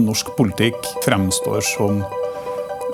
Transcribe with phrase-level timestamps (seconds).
[0.00, 2.02] norsk politikk fremstår som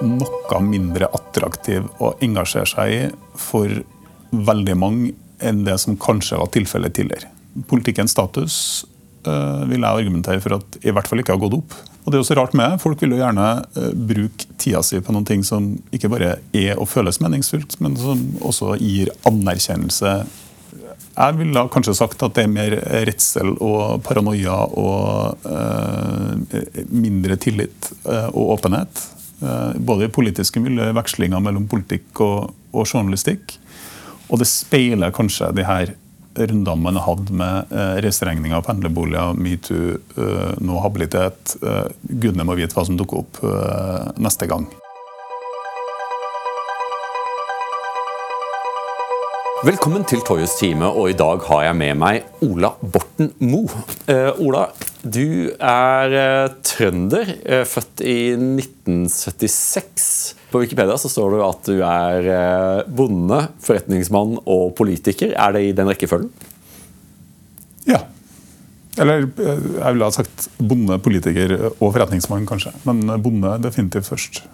[0.04, 3.01] noe mindre attraktiv å engasjere seg i
[3.39, 3.73] for
[4.30, 5.12] veldig mange
[5.45, 7.30] enn det som kanskje var tilfellet tidligere.
[7.71, 8.56] Politikkens status
[9.26, 11.76] øh, vil jeg argumentere for at i hvert fall ikke har gått opp.
[12.04, 13.46] Og det er jo så rart med Folk vil jo gjerne
[13.78, 17.96] øh, bruke tida si på noen ting som ikke bare er og føles meningsfullt, men
[18.01, 20.15] som også gir anerkjennelse.
[21.19, 22.77] Jeg ville kanskje sagt at det er mer
[23.09, 29.02] redsel og paranoia og eh, mindre tillit og åpenhet.
[29.79, 33.57] Både i politiske miljø, vekslinger mellom politikk og, og journalistikk.
[34.29, 35.95] Og det speiler kanskje de her
[36.38, 41.57] rundene man har hatt med eh, reiseregninger, pendlerboliger, metoo, eh, nå habilitet.
[41.62, 44.69] Eh, gudene må vite hva som dukker opp eh, neste gang.
[49.67, 53.80] Velkommen til Toyes time, og i dag har jeg med meg Ola Borten Moe.
[54.07, 54.61] Uh, Ola,
[55.03, 60.05] du er uh, trønder, uh, født i 1976.
[60.52, 65.34] På Wikipedia så står det at du er bonde, forretningsmann og politiker.
[65.34, 66.30] Er det i den rekkefølgen?
[67.88, 68.04] Ja.
[68.94, 72.77] Eller jeg ville ha sagt bonde, politiker og forretningsmann, kanskje.
[72.86, 74.44] Men bonde definitivt først.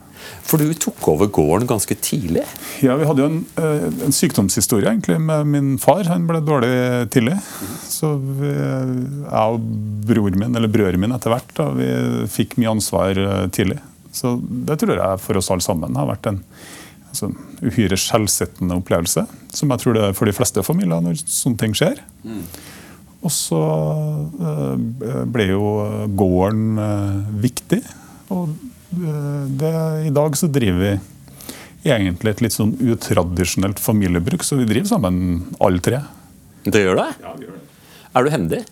[0.45, 2.45] For du tok over gården ganske tidlig?
[2.85, 6.05] Ja, Vi hadde jo en, eh, en sykdomshistorie egentlig med min far.
[6.11, 7.39] Han ble dårlig tidlig.
[7.89, 9.65] Så vi, jeg og
[10.07, 11.89] broren min, eller brødrene min etter hvert, da, vi
[12.29, 13.19] fikk mye ansvar
[13.55, 13.81] tidlig.
[14.15, 16.43] Så det tror jeg for oss alle sammen har vært en
[17.11, 17.33] altså,
[17.65, 19.27] uhyre skjellsettende opplevelse.
[19.55, 21.99] Som jeg tror det er for de fleste familier når sånne ting skjer.
[22.23, 22.45] Mm.
[23.25, 23.61] Og så
[24.37, 24.77] uh,
[25.33, 25.65] ble jo
[26.21, 26.79] gården
[27.43, 27.81] viktig.
[28.35, 28.53] Og
[29.61, 29.73] det,
[30.09, 30.93] i dag så driver vi
[31.95, 35.19] egentlig et litt sånn utradisjonelt familiebruk, så vi driver sammen
[35.61, 36.01] alle tre.
[36.65, 37.11] Det gjør det?
[37.25, 37.67] Ja, vi gjør det.
[38.15, 38.63] Er du hendig?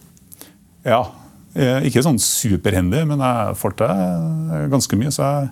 [0.86, 1.02] Ja,
[1.52, 5.12] Eh, ikke sånn superhendig, men jeg får til eh, ganske mye.
[5.12, 5.50] Så jeg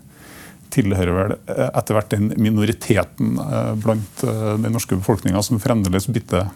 [0.72, 3.36] tilhører vel eh, etter hvert den minoriteten
[3.82, 6.48] blant den norske befolkninga som fremdeles bytter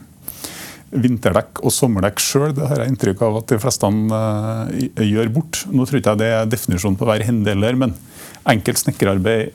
[0.95, 2.53] vinterdekk og sommerdekk sjøl.
[2.57, 3.91] Det har jeg inntrykk av at de fleste
[5.03, 5.65] gjør bort.
[5.71, 7.97] Nå tror ikke jeg det er definisjonen på hver hendeler, men
[8.51, 9.55] enkelt snekkerarbeid,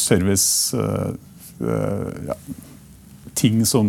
[0.00, 0.74] service
[1.60, 2.36] ja,
[3.34, 3.88] Ting som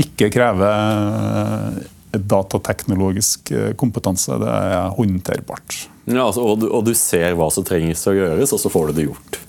[0.00, 4.36] ikke krever datateknologisk eh, kompetanse.
[4.40, 5.78] Det er håndterbart.
[6.04, 8.90] Ja, altså, og, du, og, du, ser hva som trengs å gjøres, og så får
[8.90, 9.40] du det gjort?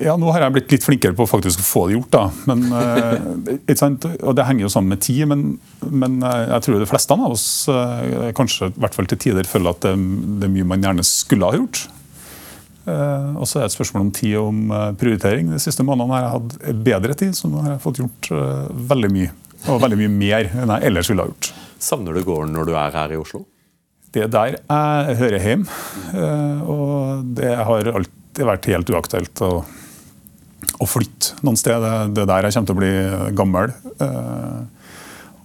[0.00, 2.10] Ja, nå har jeg blitt litt flinkere på faktisk å få det gjort.
[2.14, 2.22] da.
[2.48, 6.88] Men, eh, og Det henger jo sammen med tid, men, men, eh, jeg tror de
[6.88, 7.46] fleste av oss
[8.34, 9.94] kanskje i hvert fall til tider føler at det,
[10.40, 11.86] det, er mye man gjerne skulle ha gjort.
[12.90, 14.60] Og så er det et spørsmål om tid og om
[14.98, 15.52] prioritering.
[15.52, 18.30] De siste månedene har jeg hatt bedre tid, så nå har jeg fått gjort
[18.90, 19.30] veldig mye.
[19.68, 21.52] Og veldig mye mer enn jeg ellers ville ha gjort.
[21.80, 23.44] Savner du gården når du er her i Oslo?
[24.10, 25.80] Det er der jeg hører hjemme.
[26.18, 29.50] Eh, og det har alltid vært helt uaktuelt å,
[30.80, 31.86] å flytte noen sted.
[32.14, 33.74] Det er der jeg kommer til å bli gammel.
[34.06, 34.60] Eh,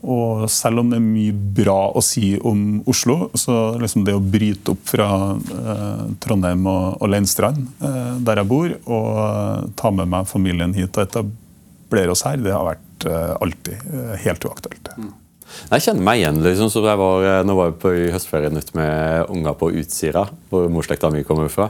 [0.05, 4.21] og selv om det er mye bra å si om Oslo, så liksom det å
[4.21, 7.65] bryte opp fra eh, Trondheim og, og Leinstrand,
[8.25, 12.67] der jeg bor, og ta med meg familien hit og etablere oss her, det har
[12.67, 14.89] vært Eh, alltid eh, helt uaktuelt.
[14.97, 15.11] Mm.
[15.69, 16.41] Jeg kjenner meg igjen.
[16.43, 20.25] liksom, så jeg var, eh, Nå var jeg på høstferien ute med unger på Utsira,
[20.49, 21.69] hvor morsslekta mi kommer fra.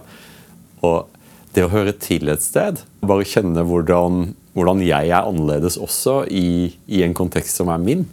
[0.85, 1.09] Og
[1.55, 6.75] det å høre til et sted, bare kjenne hvordan, hvordan jeg er annerledes også i,
[6.87, 8.05] i en kontekst som er min,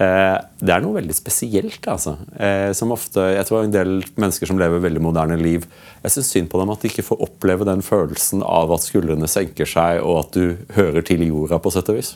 [0.00, 1.84] Eh, det er noe veldig spesielt.
[1.84, 2.16] altså.
[2.38, 5.66] Eh, som ofte, jeg tror En del mennesker som lever veldig moderne liv,
[6.02, 9.28] jeg syns synd på dem at de ikke får oppleve den følelsen av at skuldrene
[9.28, 12.14] senker seg, og at du hører til jorda, på sett og vis.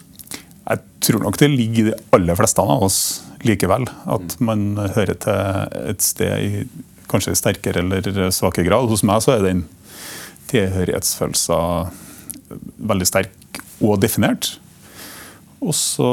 [0.65, 2.99] Jeg tror nok det ligger i de aller fleste av oss
[3.45, 3.85] likevel.
[4.09, 6.65] At man hører til et sted i
[7.13, 8.89] kanskje sterkere eller svakere grad.
[8.89, 9.67] Hos meg så er den
[10.51, 12.01] tilhørighetsfølelsen
[12.91, 14.55] veldig sterk og definert.
[15.65, 16.11] Og så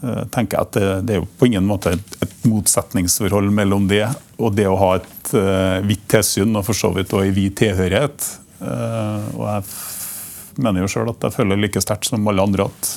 [0.00, 3.84] Eh, tenker jeg at det, det, er jo på ingen måte et, et, motsetningsforhold mellom
[3.90, 4.06] det
[4.40, 7.52] og det å ha et uh, hvitt tilsyn, og for så vidt også en hvit
[7.60, 8.28] tilhørighet.
[8.62, 12.94] Uh, og jeg mener jo sjøl at jeg føler like sterkt som alle andre at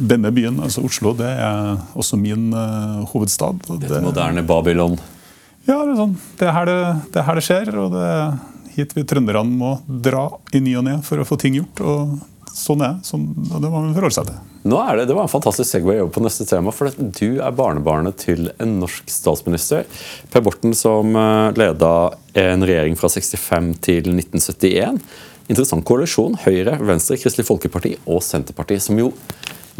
[0.00, 3.60] denne byen, altså Oslo, det er også min uh, hovedstad.
[3.68, 4.96] Dette det, moderne Babylon?
[5.68, 6.16] Ja, det er, sånn.
[6.40, 6.80] det, er her det,
[7.12, 7.74] det er her det skjer.
[7.76, 8.08] og det
[8.76, 11.82] hit vi trønderne må dra i ny og ne for å få ting gjort.
[11.84, 12.18] og
[12.56, 13.68] sånn er sånn, det.
[13.68, 14.36] må man forholde.
[14.68, 16.72] Nå er det, det var en fantastisk segway over på neste tema.
[16.74, 19.86] for Du er barnebarnet til en norsk statsminister.
[20.32, 21.92] Per Borten som eh, leda
[22.40, 25.00] en regjering fra 65 til 1971.
[25.50, 26.36] Interessant koalisjon.
[26.44, 28.84] Høyre, Venstre, Kristelig Folkeparti og Senterpartiet.
[28.84, 29.12] Som jo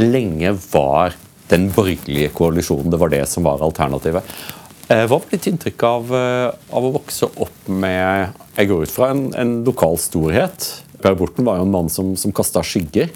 [0.01, 1.19] lenge var
[1.51, 2.91] den borgerlige koalisjonen.
[2.93, 4.25] Det var det som var alternativet.
[4.91, 8.93] Eh, hva var ditt inntrykk av, eh, av, å vokse opp med Jeg går ut
[8.93, 10.67] fra en, en lokal storhet.
[11.01, 13.13] Per Borten var jo en mann som, som kasta skygger.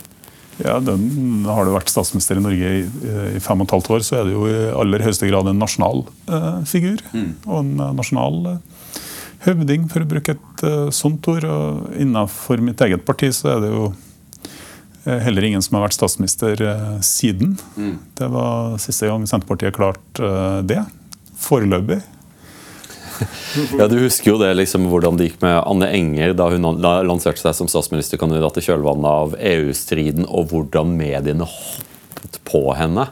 [0.63, 2.85] Ja, den, Har du vært statsminister i Norge i,
[3.35, 5.59] i fem og et halvt år, så er det jo i aller høyeste grad en
[5.59, 7.03] nasjonal eh, figur.
[7.11, 7.31] Mm.
[7.49, 8.89] Og en uh, nasjonal eh,
[9.49, 11.49] høvding, for å bruke et eh, sånt ord.
[11.49, 13.93] Og innenfor mitt eget parti så er det jo
[15.05, 16.57] heller ingen som har vært statsminister
[17.05, 17.59] siden.
[17.77, 17.99] Mm.
[18.17, 20.31] Det var siste gang Senterpartiet klarte
[20.65, 20.79] det
[21.45, 22.03] foreløpig.
[23.79, 27.39] Ja, Du husker jo det liksom, hvordan det gikk med Anne Enger da hun lanserte
[27.39, 33.07] seg som statsministerkandidat i kjølvannet av EU-striden, og hvordan mediene hoppet på henne.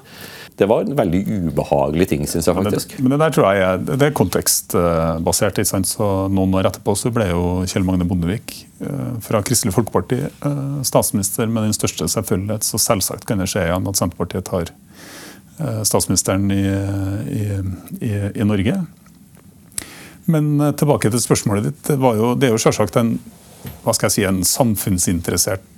[0.58, 2.92] Det var en veldig ubehagelig ting, syns jeg faktisk.
[2.98, 5.58] Men det, men det, der tror jeg er, det er kontekstbasert.
[5.62, 5.88] ikke sant?
[5.88, 10.60] Så Noen år etterpå så ble jo Kjell Magne Bondevik eh, fra Kristelig Folkeparti eh,
[10.86, 12.68] statsminister med den største selvfølgelighet.
[12.68, 14.74] Så selvsagt kan det skje igjen at Senterpartiet tar
[15.86, 16.62] statsministeren i,
[17.32, 17.44] i,
[18.00, 18.76] i, i, Norge.
[20.24, 21.82] Men eh, tilbake til spørsmålet ditt.
[21.88, 23.16] Det, jo, det er jo selvsagt en,
[23.84, 25.68] hva skal jeg si, en samfunnsinteressert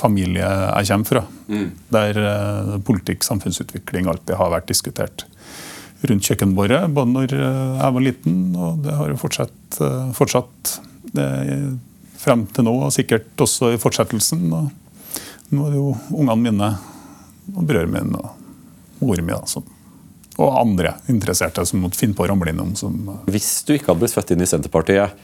[0.00, 1.24] familie jeg kommer fra.
[1.50, 1.66] Mm.
[1.92, 5.26] Der uh, politikk, samfunnsutvikling alltid har vært diskutert
[6.08, 6.86] rundt kjøkkenbordet.
[6.96, 9.80] Både når jeg var liten, og det har jo fortsatt,
[10.16, 10.78] fortsatt
[11.12, 11.26] det,
[12.20, 14.46] frem til nå, og sikkert også i fortsettelsen.
[14.56, 16.70] Og nå er det jo ungene mine
[17.50, 18.39] og brødrene mine og
[19.00, 19.36] moren min.
[19.36, 19.62] Altså.
[20.40, 22.74] Og andre interesserte som måtte finne på å ramle innom.
[22.78, 25.16] Som, eh, Hvis du ikke hadde blitt født inn i Senterpartiet,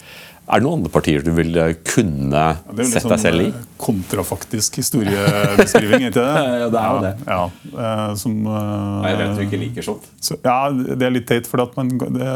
[0.47, 3.49] er det noen andre partier du ville kunne ja, sett deg sånn, selv i?
[3.51, 6.27] Det er Eh, kontrafaktisk historiebeskriving, ikke det?
[6.63, 7.15] ja, det er jo det.
[7.27, 7.41] Ja,
[7.73, 8.15] ja.
[8.15, 10.07] som, jeg vet du ikke liker sånt.
[10.21, 12.31] Så, ja, det er litt teit, for at man det,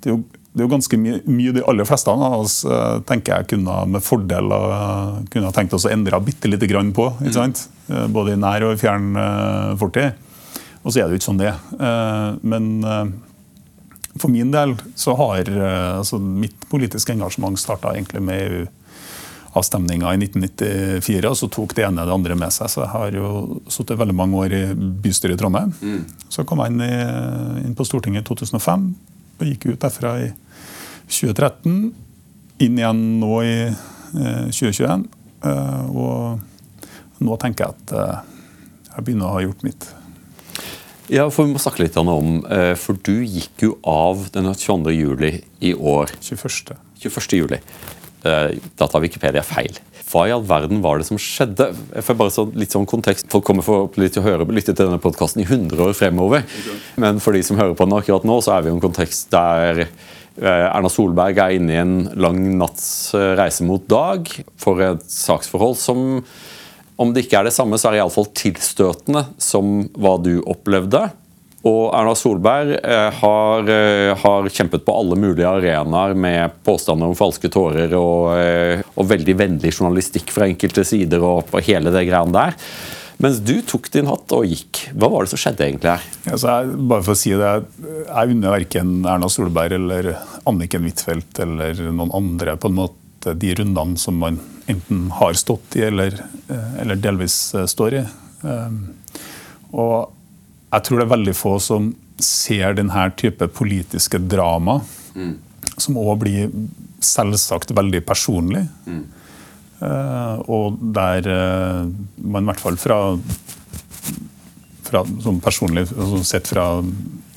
[0.00, 2.56] det, er jo, det er jo ganske mye, mye de aller fleste av oss
[3.06, 4.50] tenker jeg kunne med fordel
[5.30, 7.06] kunne tenkt oss å endre bitte lite grann på.
[7.20, 7.36] ikke mm.
[7.36, 7.62] sant?
[7.86, 8.10] Mm.
[8.16, 9.12] Både i nær og i fjern
[9.78, 10.18] fortid.
[10.82, 12.40] Og så er det jo ikke sånn det er.
[12.42, 12.66] Men
[14.18, 20.20] for min del så har eh, altså mitt politiske engasjement starta egentlig med EU-avstemninga i
[20.24, 22.70] 1994, og så tok det ene det andre med seg.
[22.72, 25.72] Så jeg har jo sittet veldig mange år i bystyret i Trondheim.
[25.80, 26.02] Mm.
[26.28, 26.92] Så kom jeg inn, i,
[27.64, 28.90] inn, på Stortinget i 2005
[29.40, 30.28] og gikk ut derfra i
[31.10, 31.78] 2013.
[32.60, 35.06] Inn igjen nå i eh, 2021.
[35.48, 38.36] Eh, og nå tenker jeg at eh,
[38.90, 39.88] jeg begynner å ha gjort mitt.
[41.10, 44.92] Ja, for Vi må snakke litt om, eh, for du gikk jo av den 22.
[44.94, 46.12] juli i år.
[46.22, 46.76] 21.
[47.02, 47.38] 21.
[47.40, 47.58] juli.
[48.22, 49.80] Eh, da tar Wikipedia feil.
[50.10, 51.68] Hva i all verden var det som skjedde?
[51.94, 53.28] Jeg får bare så, litt sånn kontekst.
[53.30, 56.46] Folk kommer forhåpentlig til å høre, lytte til denne podkasten i 100 år fremover.
[57.00, 59.30] Men for de som hører på den akkurat nå, så er vi i en kontekst
[59.30, 64.26] der eh, Erna Solberg er inne i en lang natts reise mot dag
[64.58, 66.24] for et saksforhold som
[67.00, 71.06] om det ikke er det samme, så er det iallfall tilstøtende som hva du opplevde.
[71.68, 77.18] Og Erna Solberg eh, har, eh, har, kjempet på alle mulige arenaer med påstander om
[77.18, 82.06] falske tårer og, eh, og, veldig vennlig journalistikk fra enkelte sider og, på hele det
[82.08, 82.56] greiene der.
[83.20, 84.86] Mens du tok din hatt og gikk.
[84.96, 86.06] Hva var det som skjedde egentlig her?
[86.30, 87.50] Altså, jeg, bare for å si det,
[88.06, 90.14] jeg unner verken Erna Solberg eller
[90.48, 94.40] Anniken Huitfeldt eller noen andre på en måte de rundene som man
[94.70, 96.16] enten har stått i eller,
[96.80, 97.36] eller delvis
[97.68, 98.02] står i.
[98.48, 98.80] Eh,
[99.76, 100.16] og
[100.70, 101.90] jeg tror det er veldig få som
[102.22, 104.80] ser denne type politiske drama,
[105.16, 105.32] mm.
[105.80, 106.52] som òg blir
[107.04, 108.66] selvsagt veldig personlig.
[108.86, 109.02] Mm.
[110.52, 111.24] og der
[112.20, 112.98] man i hvert fall fra,
[114.84, 116.66] fra som personlig altså sett fra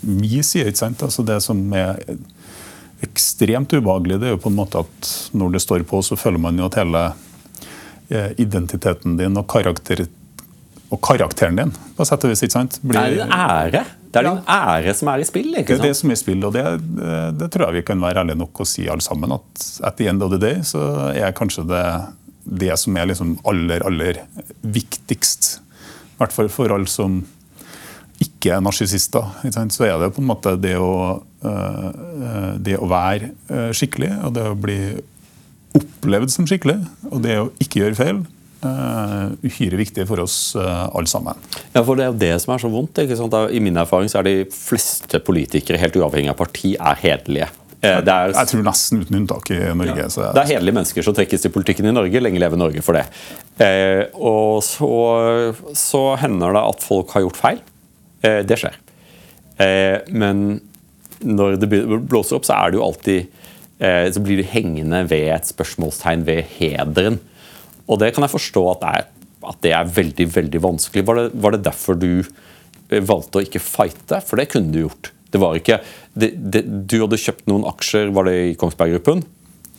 [0.03, 1.03] min side, ikke sant?
[1.07, 2.01] Altså det som er
[3.03, 6.41] ekstremt ubehagelig, det er jo på en måte at når det står på, så føler
[6.43, 7.03] man jo at hele
[8.09, 10.05] eh, identiteten din og, karakter,
[10.91, 12.79] og karakteren din på sett og vis ikke sant?
[12.83, 13.83] Blir, det er en ære.
[14.13, 15.53] Det er din ære som er i spill.
[15.53, 15.69] ikke sant?
[15.71, 16.65] Det er det som er i spill, og det,
[17.39, 19.33] det, tror jeg vi kan være ærlige nok å si alle sammen.
[19.33, 21.85] At at the end of the day så er kanskje det
[22.43, 24.19] det som er liksom aller, aller
[24.61, 25.57] viktigst.
[26.13, 27.21] I hvert fall for alle som
[28.23, 29.31] ikke er narsissister.
[29.73, 34.35] Så er det på en måte det å, eh, det å være eh, skikkelig, og
[34.35, 34.79] det å bli
[35.73, 36.77] opplevd som skikkelig,
[37.09, 38.23] og det å ikke gjøre feil,
[38.65, 41.39] uh, uhyre viktig for oss uh, alle sammen.
[41.74, 43.03] Ja, for Det er jo det som er så vondt.
[43.03, 43.36] ikke sant?
[43.51, 47.51] I min erfaring så er de fleste politikere, helt uavhengig av parti, er hederlige.
[47.84, 48.00] Er,
[48.32, 50.05] jeg tror nesten uten unntak i Norge.
[50.05, 50.08] Ja.
[50.08, 52.22] Jeg, det er hederlige mennesker som trekkes til politikken i Norge.
[52.24, 53.03] Lenge leve Norge for det.
[53.60, 54.91] Eh, og så,
[55.75, 57.60] så hender det at folk har gjort feil.
[58.24, 58.77] Eh, det skjer.
[59.60, 60.62] Eh, men
[61.24, 61.70] når det
[62.08, 63.20] blåser opp, så er det jo alltid
[63.79, 67.20] eh, Så blir det hengende ved et spørsmålstegn ved hederen.
[67.89, 69.07] Og det kan jeg forstå at er,
[69.49, 71.05] at det er veldig, veldig vanskelig.
[71.07, 72.23] Var det, var det derfor du
[72.93, 74.21] valgte å ikke fighte?
[74.23, 75.11] For det kunne du gjort.
[75.33, 75.79] Det var ikke,
[76.13, 79.23] det, det, du hadde kjøpt noen aksjer, var det i Kongsberg Gruppen?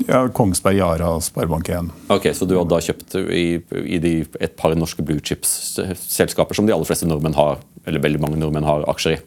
[0.08, 1.92] Ja, Kongsberg Yara Sparebank1.
[2.10, 3.44] Ok, Så du hadde da kjøpt i,
[3.86, 8.22] i de, et par norske blue chips-selskaper som de aller fleste nordmenn har, eller veldig
[8.24, 9.20] mange nordmenn har aksjer i.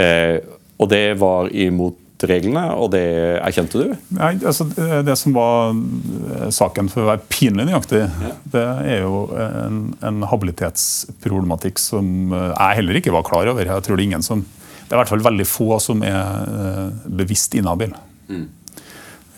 [0.00, 0.38] Eh,
[0.80, 3.04] og det var imot reglene, og det
[3.38, 3.92] erkjente du?
[4.16, 8.32] Nei, altså Det som var eh, saken for å være pinlig nøyaktig, ja.
[8.54, 13.62] det er jo en, en, habilitetsproblematikk som eh, jeg heller ikke var klar over.
[13.62, 16.18] Jeg tror Det er ingen som, det er i hvert fall veldig få som er
[16.18, 16.86] eh,
[17.20, 17.94] bevisst inhabil.
[18.28, 18.46] Mm.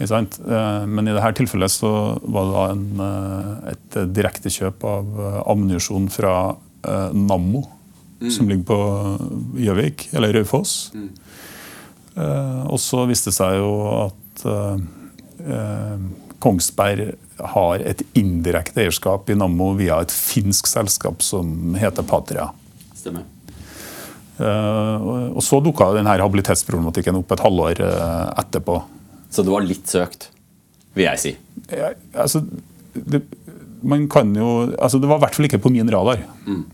[0.00, 1.90] Men i dette tilfellet så
[2.32, 3.02] var det en,
[3.68, 6.54] et direktekjøp av ammunisjon fra
[7.12, 7.66] Nammo,
[8.22, 8.30] mm.
[8.32, 8.78] som ligger på
[9.60, 10.94] Gjøvik, eller Raufoss.
[10.96, 11.10] Mm.
[12.17, 13.73] Eh, og så viste det seg jo
[14.07, 14.81] at eh,
[15.47, 16.07] eh,
[16.43, 17.12] Kongsberg
[17.55, 22.50] har et indirekte eierskap i Nammo via et finsk selskap som heter Patria.
[22.97, 23.29] Stemmer.
[24.40, 27.81] og så dukka denne habilitetsproblematikken opp et halvår
[28.40, 28.76] etterpå.
[29.33, 30.29] Så det var litt søkt,
[30.97, 31.33] vil jeg si?
[31.73, 31.93] Ja,
[32.25, 32.43] altså,
[32.93, 33.23] det,
[33.81, 36.25] man kan jo, altså det var i hvert fall ikke på min radar.
[36.49, 36.64] Mm.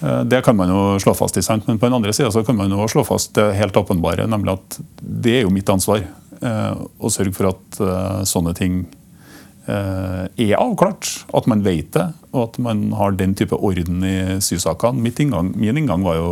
[0.00, 1.66] Eh, det kan man jo slå fast, i sant?
[1.66, 4.78] men på den andre sida kan man jo slå fast det helt åpenbare, nemlig at
[5.00, 8.86] det er jo mitt ansvar eh, å sørge for at eh, sånne ting
[9.68, 11.04] er avklart.
[11.36, 14.96] At man vet det, og at man har den type orden i sysakene.
[14.96, 16.30] Min inngang var jo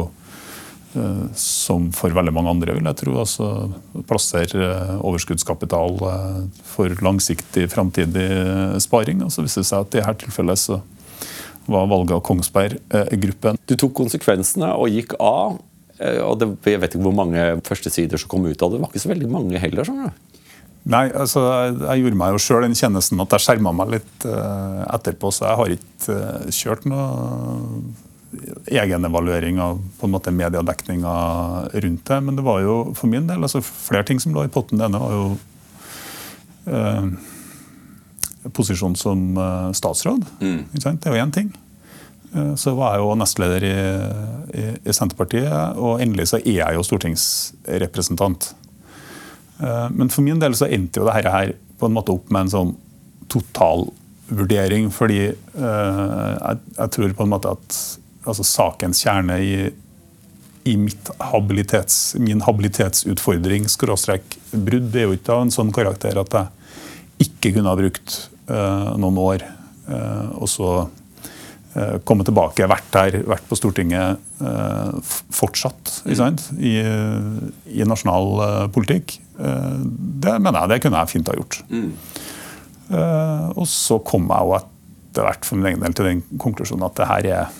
[1.36, 3.18] som for veldig mange andre, vil jeg tro.
[3.20, 3.50] altså
[4.08, 4.70] Plassere
[5.04, 6.00] overskuddskapital
[6.64, 8.24] for langsiktig framtidig
[8.80, 9.20] sparing.
[9.20, 10.80] og så viser det seg at i dette tilfellet så
[11.70, 13.58] var valget av Kongsberg-gruppen.
[13.66, 15.58] Du tok konsekvensene og gikk av.
[15.98, 18.78] Eh, og det, Jeg vet ikke hvor mange førstesider som kom ut av det.
[18.78, 19.84] Det var ikke så veldig mange heller.
[19.84, 20.14] sånn det.
[20.86, 24.26] Nei, altså, jeg, jeg gjorde meg jo sjøl den kjennelsen at jeg skjerma meg litt
[24.28, 25.32] uh, etterpå.
[25.34, 27.06] Så jeg har ikke uh, kjørt noe
[28.66, 31.14] egenevaluering av på en måte mediedekninga
[31.72, 32.20] rundt det.
[32.22, 34.78] Men det var jo for min del altså, flere ting som lå i potten.
[34.78, 35.26] Det ene var jo
[36.70, 37.10] uh,
[38.54, 40.24] posisjon som eh, statsråd.
[40.40, 40.60] Mm.
[40.72, 41.52] Det er jo én ting.
[42.34, 43.76] Eh, så var jeg jo nestleder i,
[44.54, 48.50] i, i, Senterpartiet, og endelig så er jeg jo stortingsrepresentant.
[49.60, 52.46] Eh, men for min del så endte jo dette her på en måte opp med
[52.46, 52.74] en sånn
[53.32, 57.80] totalvurdering, fordi jeg, jeg tror på en måte at
[58.26, 59.56] altså sakens kjerne i,
[60.66, 60.76] i
[61.32, 67.26] habilitets, min habilitetsutfordring, skråstrek brudd, det er jo ikke av en sånn karakter at jeg
[67.26, 68.16] ikke kunne ha brukt
[68.48, 69.46] noen år.
[69.86, 70.70] Eh, og så
[71.76, 74.22] eh, komme tilbake, vært her, vært på Stortinget
[75.32, 76.40] fortsatt mm.
[76.60, 76.72] I,
[77.72, 79.14] i, nasjonal politikk.
[79.36, 81.56] Det mener jeg det kunne jeg fint ha gjort.
[81.70, 81.86] Mm.
[83.56, 87.00] Og så kom jeg jo etter hvert for min egen del til den konklusjonen at
[87.00, 87.56] det her er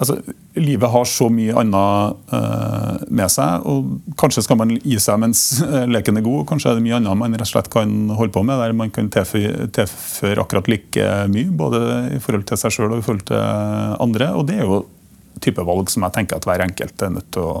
[0.00, 0.16] altså,
[0.58, 3.66] livet har så mye annet uh, med seg.
[3.68, 6.46] og Kanskje skal man gi seg mens eh, leken er god.
[6.50, 8.92] Kanskje er det mye annet man rett og slett kan holde på med, der man
[8.94, 11.50] kan tilføre, tilføre akkurat like mye.
[11.60, 11.82] Både
[12.16, 13.44] i forhold til seg sjøl og i forhold til
[14.06, 14.32] andre.
[14.36, 14.80] og Det er jo
[15.40, 17.60] type valg som jeg tenker at hver enkelt er nødt til å.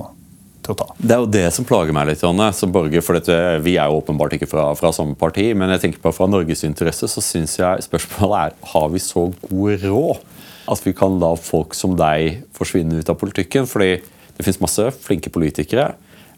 [0.70, 3.02] Det er jo det som plager meg litt, Janne, som borger.
[3.02, 6.12] for dette, Vi er jo åpenbart ikke fra, fra samme parti, men jeg tenker på
[6.14, 10.29] fra Norges interesse så syns jeg spørsmålet er har vi så god råd
[10.70, 13.66] at vi kan la folk som deg forsvinne ut av politikken.
[13.66, 14.00] fordi
[14.36, 15.90] det finnes masse flinke politikere,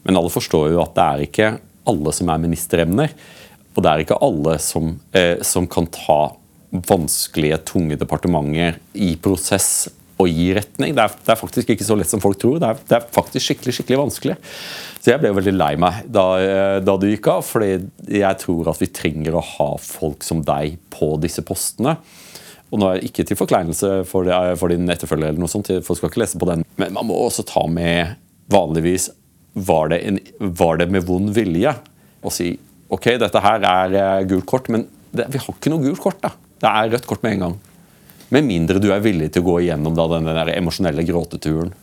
[0.03, 1.49] men alle forstår jo at det er ikke
[1.87, 3.13] alle som er ministeremner.
[3.73, 6.35] Og det er ikke alle som, eh, som kan ta
[6.73, 9.87] vanskelige, tunge departementer i prosess
[10.21, 10.93] og gi retning.
[10.95, 12.59] Det er, det er, faktisk ikke så lett som folk tror.
[12.61, 14.35] Det er, det er, faktisk skikkelig skikkelig vanskelig.
[14.99, 17.71] Så jeg ble veldig lei meg da, eh, da, du gikk av, fordi
[18.19, 21.97] jeg tror at vi trenger å ha folk som deg på disse postene.
[22.73, 25.69] Og nå er det ikke til forkleinelse for, det, for, din etterfølger, eller noe sånt,
[25.85, 26.65] folk skal ikke lese på den.
[26.81, 28.15] Men man må også ta med
[28.51, 29.11] vanligvis
[29.53, 30.17] var det, en,
[30.57, 31.75] var det med vond vilje
[32.25, 32.55] å si
[32.93, 36.19] ok, dette her er eh, gult kort, men det, vi har ikke noe gult kort.
[36.23, 36.33] da.
[36.33, 37.55] Det er rødt kort med en gang.
[38.33, 41.73] Med mindre du er villig til å gå igjennom da, den der emosjonelle gråteturen.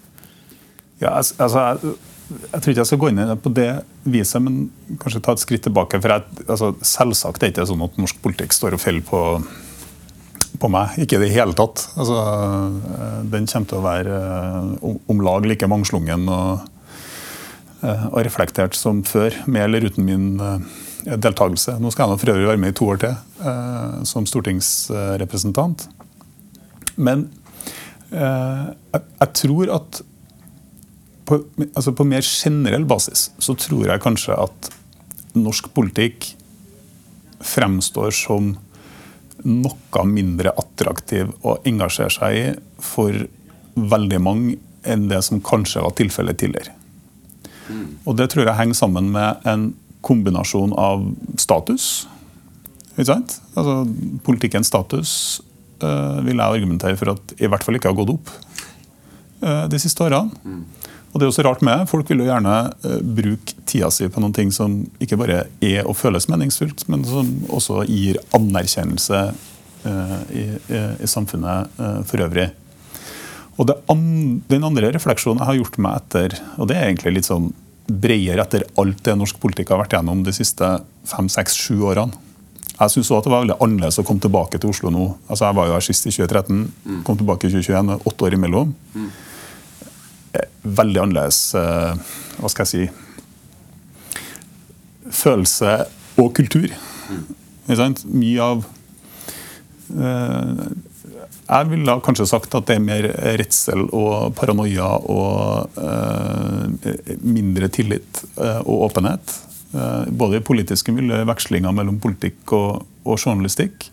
[1.00, 1.94] Ja, altså, jeg,
[2.42, 3.70] jeg, tror ikke jeg skal gå inn i det på det
[4.02, 6.02] viset, men kanskje ta et skritt tilbake.
[6.02, 9.22] for jeg, altså, Selvsagt er det ikke sånn at norsk politikk står og faller på
[10.58, 10.96] på meg.
[11.02, 11.84] Ikke i det hele tatt.
[11.98, 16.66] Altså, eh, den kommer til å være eh, om lag like mangslungen og,
[17.82, 20.28] eh, og, reflektert som før, med eller uten min
[21.00, 21.78] deltakelse.
[21.80, 23.14] Nå skal jeg for øvrig være med i to år til
[24.04, 25.86] som stortingsrepresentant.
[27.00, 27.22] Men
[28.12, 30.02] jeg tror at
[31.24, 31.38] på,
[31.70, 34.68] altså på mer generell basis så tror jeg kanskje at
[35.38, 36.34] norsk politikk
[37.40, 38.52] fremstår som
[39.44, 42.44] noe mindre attraktiv å engasjere seg i
[42.82, 43.16] for
[43.74, 46.74] veldig mange enn det som kanskje var tilfellet tidligere.
[48.08, 49.70] Og det tror jeg henger sammen med en
[50.06, 51.04] kombinasjon av
[51.38, 52.08] status.
[53.54, 53.84] Altså,
[54.26, 55.12] politikkens status
[55.84, 58.32] øh, vil jeg argumentere for at i hvert fall ikke har gått opp
[59.44, 60.32] øh, de siste årene.
[61.10, 64.22] Og det er også rart med, Folk vil jo gjerne uh, bruke tida si på
[64.22, 69.30] noen ting som ikke bare er og føles meningsfullt, men som også gir anerkjennelse
[69.80, 71.70] i, i, i, samfunnet
[72.04, 72.50] for øvrig.
[73.56, 74.02] Og an,
[74.50, 77.48] Den andre refleksjonen jeg har gjort meg etter, og det er egentlig litt sånn
[77.90, 80.66] bredere etter alt det norsk politikk har vært gjennom de siste
[81.08, 82.28] fem, seks, sju årene.
[82.80, 85.10] Jeg syns det var veldig annerledes å komme tilbake til Oslo nå.
[85.28, 87.00] Altså Jeg var jo her sist i 2013, mm.
[87.04, 88.70] kom tilbake i 2021, åtte år imellom.
[88.94, 89.10] Mm.
[90.62, 91.94] Veldig annerledes eh,
[92.38, 92.84] Hva skal jeg si
[95.10, 95.72] Følelse
[96.20, 96.70] og kultur.
[97.10, 97.24] Mm.
[98.14, 98.60] Mye av
[99.90, 100.60] eh,
[101.50, 103.08] jeg ville kanskje sagt at det er mer
[103.40, 106.66] redsel og paranoia og uh,
[107.26, 109.34] mindre tillit og åpenhet.
[110.14, 113.88] Både i politiske miljø, vekslinger mellom politikk og, og, journalistikk.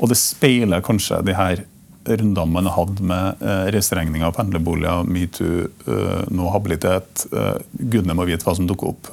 [0.00, 1.66] Og det speiler kanskje de her
[2.06, 7.26] rundene man har hatt med uh, reiseregninger, pendlerboliger, metoo, uh, nå habilitet.
[7.32, 9.10] Uh, Gudene må vite hva som dukker opp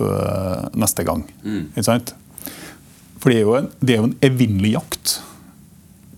[0.78, 1.24] neste gang.
[1.44, 1.72] Mm.
[1.74, 2.14] Ikke sant?
[3.20, 5.16] For det er jo en, det er jo en evinnelig jakt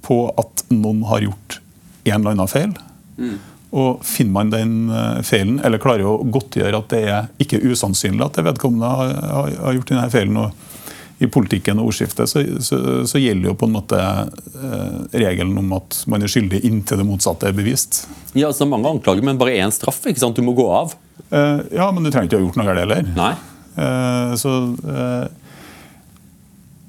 [0.08, 1.60] på at noen har gjort
[2.08, 2.74] en eller annen feil.
[3.18, 3.38] Mm.
[3.78, 8.24] Og Finner man den eh, feilen, eller klarer å godtgjøre at det er ikke usannsynlig
[8.24, 10.67] at det vedkommende har, har, har gjort denne feilen, og
[11.18, 12.78] i politikken og ordskiftet så, så,
[13.10, 17.08] så, gjelder jo på en måte eh, regelen om at man er skyldig inntil det
[17.08, 18.04] motsatte er bevist.
[18.36, 20.04] Ja, altså Mange anklager, men bare én straff.
[20.06, 20.38] ikke sant?
[20.38, 20.94] Du må gå av.
[21.32, 23.12] Eh, ja, men du trenger ikke å ha gjort noe galt heller.
[23.18, 23.34] Nei.
[23.78, 24.54] Eh, så,
[24.94, 25.28] eh,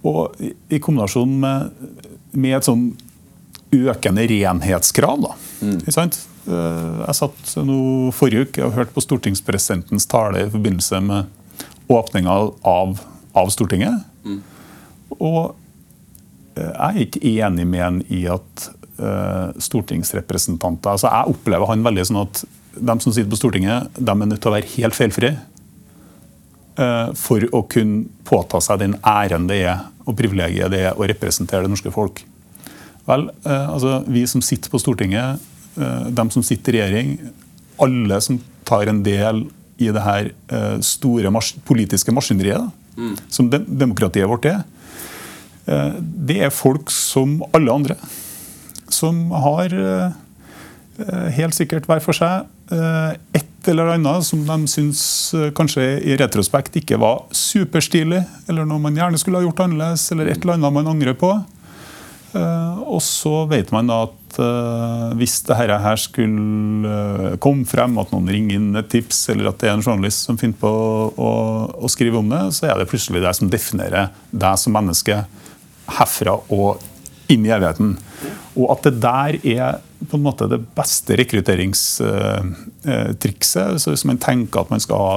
[0.09, 1.89] og i, i kombinasjon med,
[2.37, 2.91] med et sånn
[3.75, 5.25] økende renhetskrav.
[5.25, 5.35] Da.
[5.65, 5.79] Mm.
[6.49, 7.81] Eh, jeg satt nå
[8.17, 11.35] forrige uke og hørte på stortingspresidentens tale i forbindelse med
[11.93, 12.33] åpninga
[12.69, 13.01] av,
[13.33, 14.05] av, Stortinget.
[14.25, 14.41] Mm.
[15.19, 15.42] Og
[16.57, 18.64] eh, jeg er ikke enig med han i at
[18.99, 22.42] uh, stortingsrepresentanter altså Jeg opplever han veldig sånn at
[22.79, 25.37] de som sitter på Stortinget, de er nødt til å være helt feilfrie
[26.79, 31.07] uh, for å kunne påta seg den æren det er og privilegiet det er å
[31.09, 32.23] representere det norske folk.
[33.09, 35.40] Vel, eh, altså, Vi som sitter på Stortinget,
[35.77, 37.19] eh, de som sitter i regjering,
[37.79, 39.47] alle som tar en del
[39.79, 43.17] i det her eh, store mas politiske maskineriet, mm.
[43.33, 44.65] som de demokratiet vårt er,
[46.01, 47.97] det er folk som alle andre.
[48.89, 49.75] Som har
[51.37, 52.47] helt sikkert hver for seg
[53.37, 55.03] et eller annet som de syns
[55.57, 60.33] kanskje i retrospekt ikke var superstilig, eller noe man gjerne skulle ha gjort annerledes, eller
[60.33, 61.35] et eller annet man angrer på.
[62.37, 67.99] Eh, og så vet man da at uh, hvis dette her skulle uh, komme frem,
[68.01, 70.69] at noen ringer inn et tips, eller at det er en journalist som finner på
[70.69, 71.31] å,
[71.73, 75.17] å, skrive om det, så er det plutselig det som definerer deg som menneske
[75.99, 76.71] herfra og
[77.33, 77.91] inn i evigheten.
[78.59, 79.71] Og at det der er
[80.09, 83.81] på en måte det beste rekrutteringstrikset.
[83.83, 85.14] Så hvis man tenker at man skal ha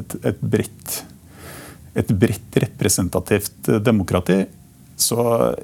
[0.00, 0.90] et, et bredt
[1.94, 4.40] et bredt representativt demokrati,
[4.98, 5.54] så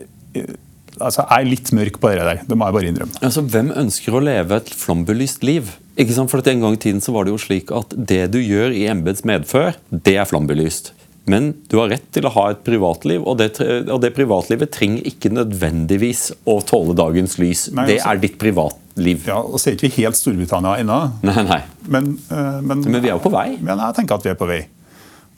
[0.98, 2.42] altså, er litt mørk på det der.
[2.46, 3.20] Det må jeg bare innrømme.
[3.24, 5.74] Altså, hvem ønsker å leve et flambelyst liv?
[6.00, 6.32] Ikke sant?
[6.32, 8.86] For En gang i tiden så var det jo slik at det du gjør i
[8.90, 10.94] embets medfør, det er flambelyst.
[11.30, 15.04] Men du har rett til å ha et privatliv, og det, og det privatlivet trenger
[15.06, 17.68] ikke nødvendigvis å tåle dagens lys.
[17.76, 19.28] Nei, det altså, er ditt privatliv.
[19.28, 20.98] Ja, og Så er ikke vi helt Storbritannia ennå.
[21.28, 21.60] Nei, nei.
[21.86, 23.52] Men, uh, men, men, vi er jo på vei.
[23.60, 24.62] Men jeg tenker at vi er på vei.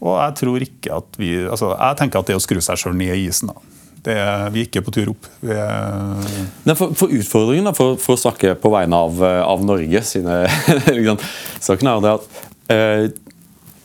[0.02, 2.96] Og jeg tror ikke at vi, altså, jeg tenker at det å skru seg sjøl
[2.98, 3.58] ned i isen da.
[4.02, 5.26] Er, vi er ikke på tur opp.
[5.46, 10.40] Nei, for, for, utfordringen, da, for, for, å snakke på vegne av, av Norge sine
[10.96, 11.20] liksom,
[11.62, 12.40] Saken er det at
[12.74, 13.04] eh,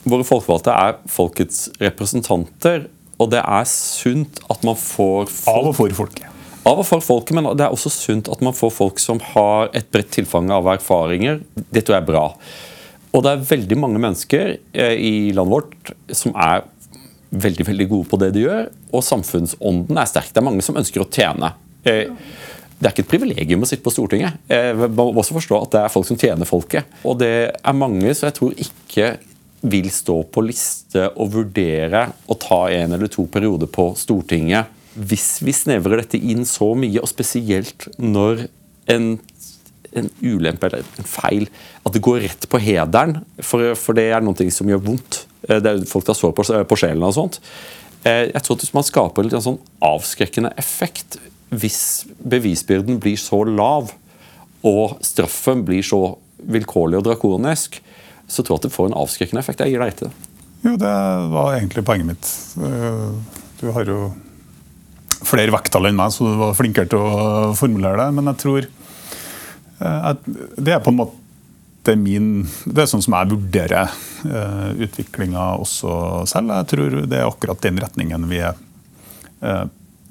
[0.07, 2.87] våre folkevalgte er folkets representanter.
[3.17, 6.33] Og det er sunt at man får folk, Av og for folket.
[6.67, 9.71] Av og for folket, men det er også sunt at man får folk som har
[9.77, 11.39] et bredt tilfang av erfaringer.
[11.55, 12.25] Det tror jeg er bra.
[13.15, 16.65] Og det er veldig mange mennesker eh, i landet vårt som er
[17.29, 20.29] veldig veldig gode på det de gjør, og samfunnsånden er sterk.
[20.31, 21.51] Det er mange som ønsker å tjene.
[21.87, 22.13] Eh,
[22.77, 24.37] det er ikke et privilegium å sitte på Stortinget.
[24.53, 26.99] Eh, man må også forstå at det er folk som tjener folket.
[27.07, 29.15] Og det er mange som jeg tror ikke
[29.67, 35.43] vil stå på liste og vurdere å ta en eller to perioder på Stortinget hvis
[35.45, 38.47] vi snevrer dette inn så mye, og spesielt når
[38.89, 39.11] en,
[39.93, 41.45] en ulempe eller en feil
[41.85, 45.26] At det går rett på hederen, for, for det er noe som gjør vondt.
[45.45, 47.41] Eh, det er folk tar sår på, på sjelen og sånt.
[48.03, 51.19] Eh, jeg tror at man skaper en sånn avskrekkende effekt
[51.49, 53.93] hvis bevisbyrden blir så lav
[54.67, 57.79] og straffen blir så vilkårlig og drakonisk,
[58.27, 59.63] så tror jeg at det får en avskrekkende effekt.
[59.63, 60.15] Jeg gir deg etter.
[60.65, 60.93] Jo, det
[61.31, 62.31] var egentlig poenget mitt.
[62.59, 63.99] Eh, du har jo
[65.25, 68.17] flere vekttall enn meg, så du var flinkere til å formulere det.
[68.17, 71.23] Men jeg tror eh, at det er på en måte
[71.95, 73.93] min Det er sånn som jeg vurderer
[74.27, 76.51] uh, utviklinga også selv.
[76.51, 78.63] Jeg tror det er akkurat den retningen vi er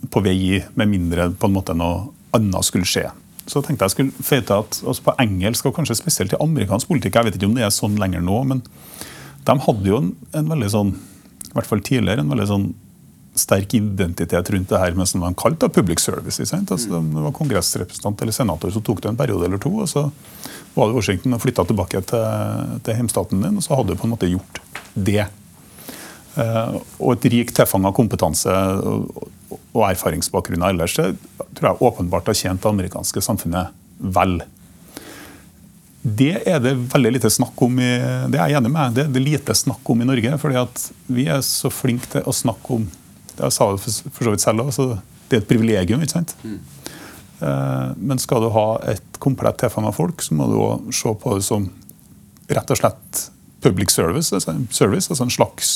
[0.06, 3.08] på vei i, med mindre på en måte noe annet skulle skje.
[3.46, 6.90] Så tenkte jeg skulle føye til at altså På engelsk, og kanskje spesielt i amerikansk
[6.90, 8.62] politikk, jeg vet ikke om det er sånn lenger nå, men
[9.46, 10.90] de hadde jo en, en veldig sånn,
[11.46, 12.66] i hvert fall tidligere, en veldig sånn
[13.36, 16.40] sterk identitet rundt det her med som man kalte public service.
[16.40, 19.70] Altså, det var kongressrepresentant eller senator, så tok det en periode eller to.
[19.84, 20.06] og Så
[20.76, 24.08] var i Washington og flytta tilbake til, til hjemstaten din, og så hadde du på
[24.08, 24.60] en måte gjort
[24.94, 25.26] det.
[26.36, 29.24] Uh, og et rikt tilfang av kompetanse og,
[29.76, 31.10] erfaringsbakgrunner ellers det
[31.56, 33.72] tror jeg åpenbart har tjent det amerikanske samfunnet
[34.16, 34.38] vel.
[36.00, 37.90] Det er det veldig lite snakk om i,
[38.32, 38.96] det er jeg enig med.
[38.96, 40.38] Det er det lite snakk om i Norge.
[40.40, 42.88] fordi at vi er så flinke til å snakke om
[43.36, 46.00] det sa det for så vidt selv også, Det er et privilegium.
[46.00, 46.36] ikke sant?
[46.44, 46.60] Mm.
[47.40, 51.34] Men skal du ha et komplett tilfang av folk, så må du òg se på
[51.36, 51.66] det som
[52.48, 53.26] rett og slett
[53.66, 54.32] public service.
[54.32, 55.72] Altså, service, altså en slags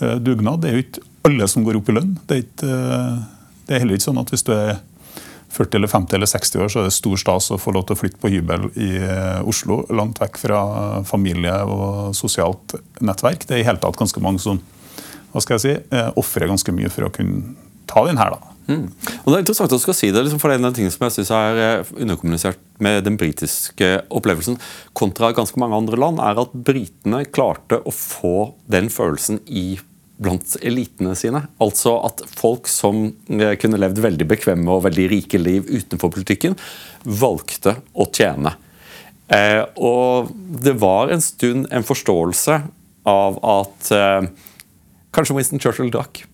[0.00, 0.62] eh, dugnad.
[0.62, 2.16] Det er jo ikke alle som går opp i lønn.
[2.24, 3.22] Det er, ikke, eh,
[3.66, 4.76] det er heller ikke sånn at hvis du er
[5.54, 7.94] 40 eller 50 eller 60 år, så er det stor stas å få lov til
[7.94, 8.88] å flytte på hybel i
[9.46, 9.84] Oslo.
[9.94, 10.62] Langt vekk fra
[11.06, 13.46] familie og sosialt nettverk.
[13.46, 14.58] Det er i hele tatt ganske mange som
[15.30, 17.54] hva skal jeg si, ofrer ganske mye for å kunne
[17.90, 18.34] ta den her.
[18.34, 18.53] da.
[18.64, 18.86] Mm.
[18.88, 20.76] Og Det er interessant at du skal si det, liksom, for det er en av
[20.76, 24.56] tingene som jeg synes er eh, underkommunisert med den britiske opplevelsen
[24.96, 29.74] kontra ganske mange andre land, er at britene klarte å få den følelsen i
[30.24, 31.44] blant elitene sine.
[31.62, 36.56] Altså at folk som eh, kunne levd veldig bekvemme og veldig rike liv utenfor politikken,
[37.04, 38.54] valgte å tjene.
[39.32, 40.32] Eh, og
[40.64, 42.60] det var en stund en forståelse
[43.08, 44.28] av at eh,
[45.14, 46.24] Kanskje Winston Churchill drakk.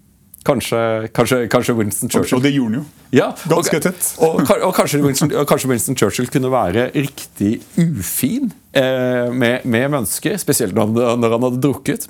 [0.46, 2.85] Kanskje, kanskje, kanskje, Winston Churchill Og det gjorde han jo.
[3.12, 4.07] Ja, tett.
[4.24, 9.66] Og, og, og, kanskje Winston, og, kanskje Winston, Churchill kunne være riktig ufin eh, med,
[9.68, 12.07] med, mennesker, spesielt når, når, han hadde drukket.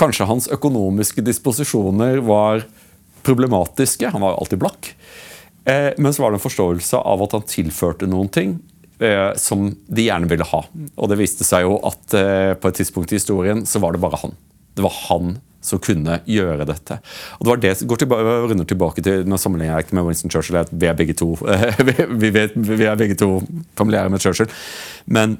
[0.00, 2.64] Kanskje hans økonomiske disposisjoner var
[3.22, 4.10] problematiske.
[4.10, 4.90] Han var alltid blakk.
[5.64, 8.56] Eh, men så var det en forståelse av at han tilførte noen ting
[8.98, 10.64] eh, som de gjerne ville ha.
[10.96, 14.02] Og det viste seg jo at eh, på et tidspunkt i historien så var det
[14.02, 14.34] bare han.
[14.74, 16.98] Det var han som kunne gjøre dette.
[17.38, 20.32] Og det var det går tilbake, runder tilbake til Nå sammenligner jeg ikke med Winston
[20.32, 21.34] Churchill, vi er begge to
[22.22, 23.42] vi, vet, vi er begge to
[23.78, 24.50] familiære med Churchill.
[25.06, 25.36] Men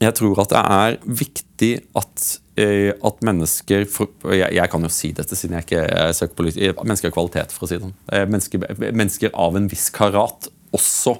[0.00, 5.36] jeg tror at det er viktig at, eh, at mennesker jeg, kan jo si dette
[5.36, 6.46] siden jeg ikke søker på
[6.86, 7.98] Mennesker har kvalitet, for å si det sånn.
[8.08, 11.18] Eh, mennesker, mennesker av en viss karat også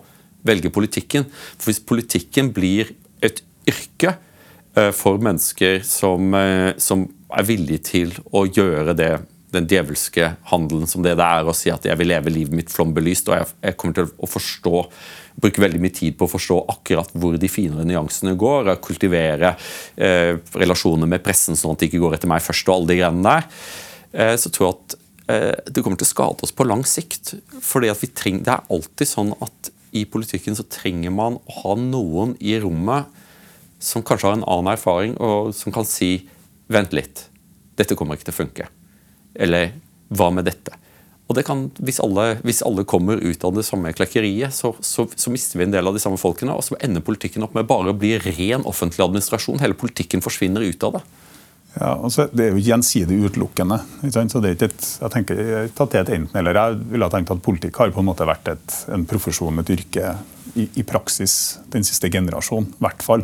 [0.48, 1.28] velger politikken.
[1.58, 6.32] For hvis politikken blir et yrke eh, for mennesker som,
[6.80, 7.04] som
[7.36, 9.10] er villig til å gjøre det,
[9.54, 12.70] den djevelske handelen som det det er å si at jeg vil leve livet mitt
[12.72, 14.84] flombelyst, og jeg, jeg, kommer til å forstå
[15.40, 18.72] bruke veldig mye tid på å forstå akkurat hvor de finere nyansene går.
[18.72, 19.54] og Kultivere
[19.96, 22.68] eh, relasjoner med pressen sånn at de ikke går etter meg først.
[22.68, 23.46] og alle de greiene der,
[24.12, 24.96] eh, Så tror jeg at
[25.30, 27.34] eh, det kommer til å skade oss på lang sikt.
[27.60, 31.62] fordi at vi trenger, Det er alltid sånn at i politikken så trenger man å
[31.62, 33.06] ha noen i rommet
[33.80, 36.28] som kanskje har en annen erfaring, og som kan si
[36.70, 37.26] Vent litt.
[37.78, 38.68] Dette kommer ikke til å funke.
[39.34, 39.74] Eller
[40.14, 40.76] hva med dette?
[41.30, 45.04] Og det kan, hvis alle, hvis alle kommer ut av det samme klekkeriet, så, så,
[45.14, 46.56] så, mister vi en del av de samme folkene.
[46.58, 49.60] Og så ender politikken opp med bare å bli ren offentlig administrasjon.
[49.62, 51.04] Hele politikken forsvinner ut av det.
[51.76, 53.78] Ja, altså, Det er jo gjensidig utelukkende.
[54.10, 56.58] så det er ikke et, jeg tenker ikke at det er et enten eller.
[56.58, 60.16] Jeg ville tenkt at Politikk har på en måte vært et, en profesjon, et yrke,
[60.58, 62.72] i, i praksis den siste generasjonen.
[62.74, 63.22] I hvert fall.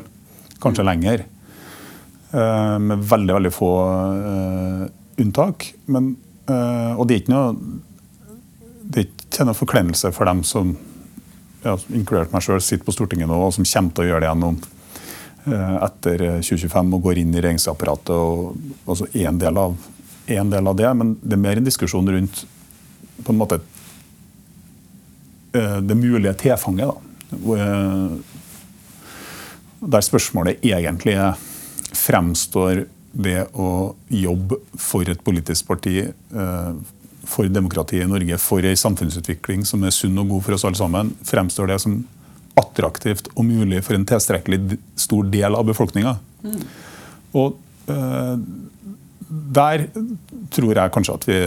[0.63, 1.27] Kanskje lenger.
[2.31, 4.87] Eh, med veldig veldig få uh,
[5.23, 5.75] unntak.
[5.85, 6.17] Men,
[6.51, 7.53] uh, og det er ikke noe
[8.87, 10.73] det er ikke noe forkleinelse for dem som,
[11.65, 14.31] ja, inkludert meg sjøl, sitter på Stortinget nå, og som kommer til å gjøre det
[14.31, 14.59] gjennom
[15.47, 18.11] etter 2025 og går inn i regjeringsapparatet.
[18.11, 19.75] og altså en del, av,
[20.39, 22.41] en del av det, Men det er mer en diskusjon rundt
[23.23, 23.61] på en måte
[25.53, 26.91] det mulige tilfanget.
[26.91, 26.97] da,
[29.87, 31.35] Der spørsmålet egentlig er
[32.07, 32.85] fremstår
[33.17, 36.73] det å jobbe for et politisk parti, eh,
[37.27, 40.79] for demokratiet i Norge, for en samfunnsutvikling som er sunn og god for oss alle
[40.79, 41.97] sammen, fremstår det som
[42.57, 46.15] attraktivt og mulig for en tilstrekkelig stor del av befolkninga.
[46.45, 46.63] Mm.
[47.37, 47.57] Og
[47.91, 48.37] uh,
[49.29, 49.89] der
[50.55, 51.41] tror jeg kanskje at vi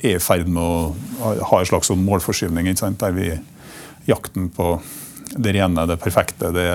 [0.00, 2.70] er i ferd med å ha en slags sånn målforskyvning.
[2.78, 3.34] Der vi
[4.08, 4.78] jakten på
[5.30, 6.66] det rene, det perfekte, det,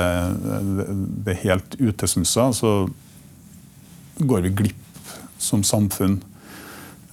[0.45, 0.85] det,
[1.27, 2.71] det helt utesmussa, så
[4.17, 6.21] går vi glipp som samfunn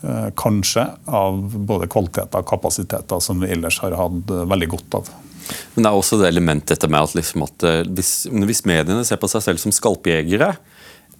[0.02, 4.98] eh, kanskje av både kvaliteter og kapasiteter som vi ellers har hatt eh, veldig godt
[5.00, 5.11] av.
[5.74, 9.02] Men det er også det elementet dette med at, liksom at eh, hvis, hvis, mediene
[9.07, 10.52] ser på seg selv som skalpjegere,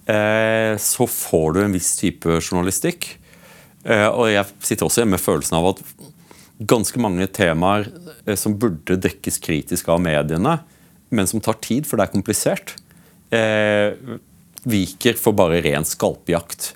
[0.07, 3.11] eh, så får du en viss type journalistikk.
[3.83, 5.83] Eh, og jeg sitter også hjemme med følelsen av at
[6.69, 7.89] ganske mange temaer
[8.25, 10.59] eh, som burde dekkes kritisk av mediene,
[11.13, 12.75] men som tar tid, for det er komplisert,
[13.33, 14.17] eh,
[14.63, 16.71] viker for bare ren skalpjakt.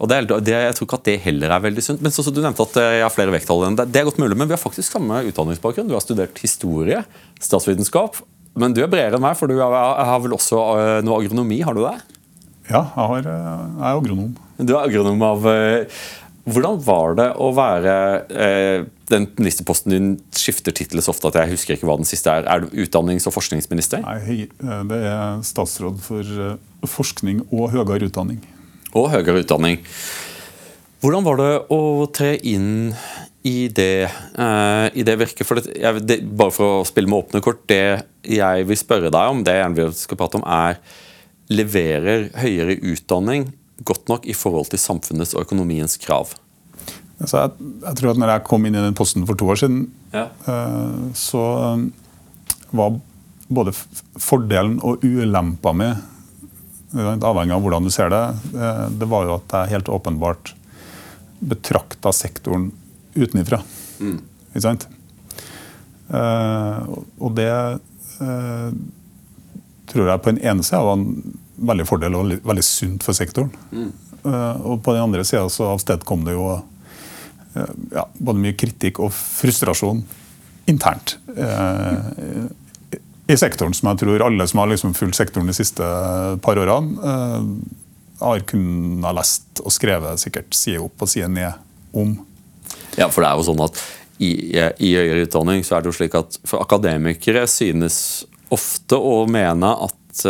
[0.00, 2.00] Og det, det, Jeg tror ikke at det heller er veldig sunt.
[2.00, 3.90] Men så, så Du nevnte at eh, jeg har flere vekttall enn det.
[3.92, 5.90] Det er godt mulig, men vi har faktisk samme utdanningsbakgrunn.
[5.90, 7.02] Du har studert historie,
[7.40, 8.22] statsvitenskap.
[8.60, 9.76] Men du er bredere enn meg, for du har,
[10.08, 10.62] har vel også
[11.06, 11.60] noe agronomi?
[11.62, 11.98] Har du det?
[12.70, 14.32] Ja, jeg, har, jeg er agronom.
[14.58, 15.46] Du er agronom av
[16.48, 17.94] hvordan var det å være
[18.32, 22.30] eh, Den ministerposten din skifter tittel så ofte at jeg husker ikke hva den siste
[22.30, 22.46] er.
[22.46, 24.04] Er du utdannings- og forskningsminister?
[24.06, 24.46] Nei,
[24.90, 28.38] det er statsråd for eh, forskning og høyere utdanning.
[28.94, 29.80] Og høyere utdanning.
[31.00, 31.80] Hvordan var det å
[32.12, 32.92] tre inn
[33.48, 35.46] i det, uh, i det virket?
[35.48, 39.12] For det, jeg, det, bare for å spille med åpne kort, det jeg vil spørre
[39.12, 40.76] deg om, det jeg gjerne skal prate om, er
[41.50, 43.48] leverer høyere utdanning
[43.80, 46.36] godt nok i forhold til samfunnets og økonomiens krav?
[47.20, 49.60] Altså, jeg, jeg, tror at når jeg kom inn i den posten for to år
[49.60, 49.82] siden,
[50.14, 50.28] ja.
[50.48, 51.42] uh, så
[51.76, 51.90] um,
[52.76, 52.96] var
[53.50, 53.74] både
[54.20, 55.90] fordelen og ulempa mi,
[56.96, 58.22] avhengig av hvordan du ser det,
[58.54, 60.54] uh, det var jo at jeg helt åpenbart
[61.50, 62.70] betrakta sektoren
[63.16, 63.60] utenifra.
[64.00, 64.16] Mm.
[64.54, 64.88] Ikke sant?
[66.10, 67.52] Uh, og det
[69.88, 71.36] tror jeg på den ene sida var en
[71.70, 73.48] veldig fordel og veldig sunt for sektoren.
[73.72, 73.92] Mm.
[74.68, 76.58] og på den andre sida så avstedkom det jo
[77.54, 80.02] ja, både mye kritikk og frustrasjon
[80.70, 82.48] internt eh,
[83.30, 85.86] i sektoren, som jeg tror alle som har liksom fulgt sektoren de siste
[86.42, 87.14] par årene,
[88.20, 91.54] har kunnet lest og skrevet sikkert side opp og side ned
[91.96, 92.16] om.
[92.98, 93.78] Ja, for det er jo sånn at
[94.20, 99.22] i, i høyere utdanning så er det jo slik at for akademikere synes ofte å
[99.30, 100.26] mene at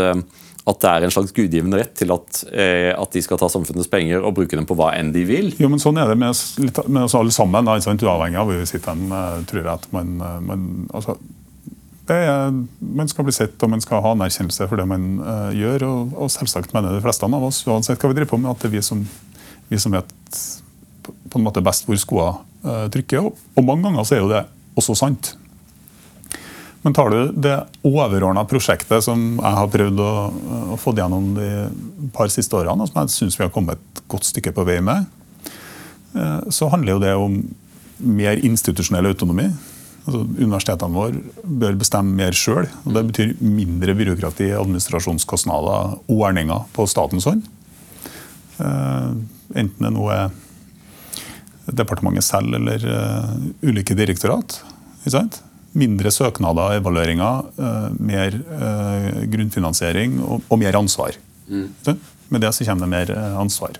[0.69, 3.89] at det er en slags gudgiven rett til at, eh, at, de skal ta samfunnets
[3.91, 5.51] penger og bruke dem på hva enn de vil.
[5.61, 8.61] Jo, men Sånn er det med oss, med oss alle sammen, da, uavhengig av hvor
[8.61, 9.07] vi sitter hen.
[9.09, 11.17] Eh, tror jeg at man, eh, man altså,
[12.11, 15.87] er, man skal bli sett og man skal ha anerkjennelse for det man uh, gjør.
[15.87, 18.65] Og, og, selvsagt mener de fleste av oss, uansett hva vi driver på med, at
[18.65, 19.05] det er vi som,
[19.71, 20.41] vi som vet
[21.31, 23.31] på en måte best hvor skoene uh, trykker.
[23.31, 24.43] Og, og mange ganger så er jo det
[24.81, 25.35] også sant.
[26.83, 30.13] Men tar du det overordna prosjektet som jeg har prøvd å,
[30.73, 31.49] å få gjennom de
[32.15, 34.79] par siste årene, og som jeg syns vi har kommet et godt stykke på vei
[34.85, 35.05] med,
[36.17, 37.37] eh, så handler jo det om
[38.01, 39.51] mer institusjonell autonomi.
[40.07, 42.71] Altså, universitetene våre bør bestemme mer sjøl.
[42.89, 47.45] Det betyr mindre byråkrati, administrasjonskostnader, ordninger på statens hånd.
[48.57, 49.11] Eh,
[49.61, 50.33] enten det nå er
[51.71, 54.57] departementet selv eller uh, ulike direktorat.
[55.03, 55.37] Ikke sant?
[55.77, 61.19] Mindre søknader, og evalueringer, eh, mer eh, grunnfinansiering og, mer ansvar.
[61.49, 61.69] Mm.
[62.31, 63.79] Med det så kommer det mer eh, ansvar.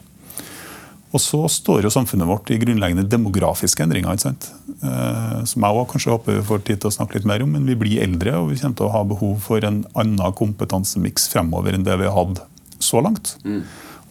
[1.11, 4.15] Og så står jo samfunnet vårt i grunnleggende demografiske endringer.
[4.15, 4.53] ikke sant?
[4.81, 7.51] som jeg også kanskje håper vi får tid til å snakke litt mer om.
[7.51, 11.27] Men vi blir eldre, og vi kommer til å ha behov for en annen kompetansemiks
[11.33, 12.45] fremover enn det vi har hatt
[12.79, 13.35] så langt.
[13.43, 13.65] Mm.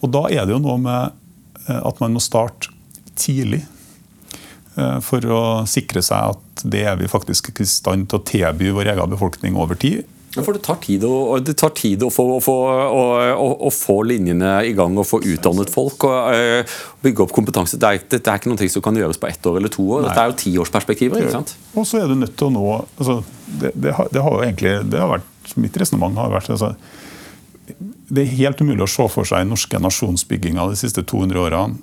[0.04, 1.16] Og da er det jo noe med
[1.80, 2.68] at man må starte
[3.16, 3.64] tidlig
[5.04, 8.92] for å sikre seg at det er vi faktisk i stand til å tilby vår
[8.94, 10.04] egen befolkning over tid.
[10.36, 12.54] Ja, for Det tar tid å, tar tid å, få, å, få,
[13.34, 16.06] å, få, linjene i gang og få utdannet folk.
[16.06, 17.80] og uh, Bygge opp kompetanse.
[17.80, 20.04] Det er, det er, ikke noe som kan gjøres på ett år eller to år.
[20.04, 20.12] Nei.
[20.12, 21.24] Dette er jo tiårsperspektiver.
[21.24, 21.56] ikke sant?
[21.74, 24.46] Og så er du nødt til å nå altså, det, det, har, det, har, jo
[24.46, 26.68] egentlig, det har vært, Mitt resonnement har vært altså,
[28.06, 31.80] Det er helt umulig å se for seg den norske nasjonsbygginga de siste 200 årene,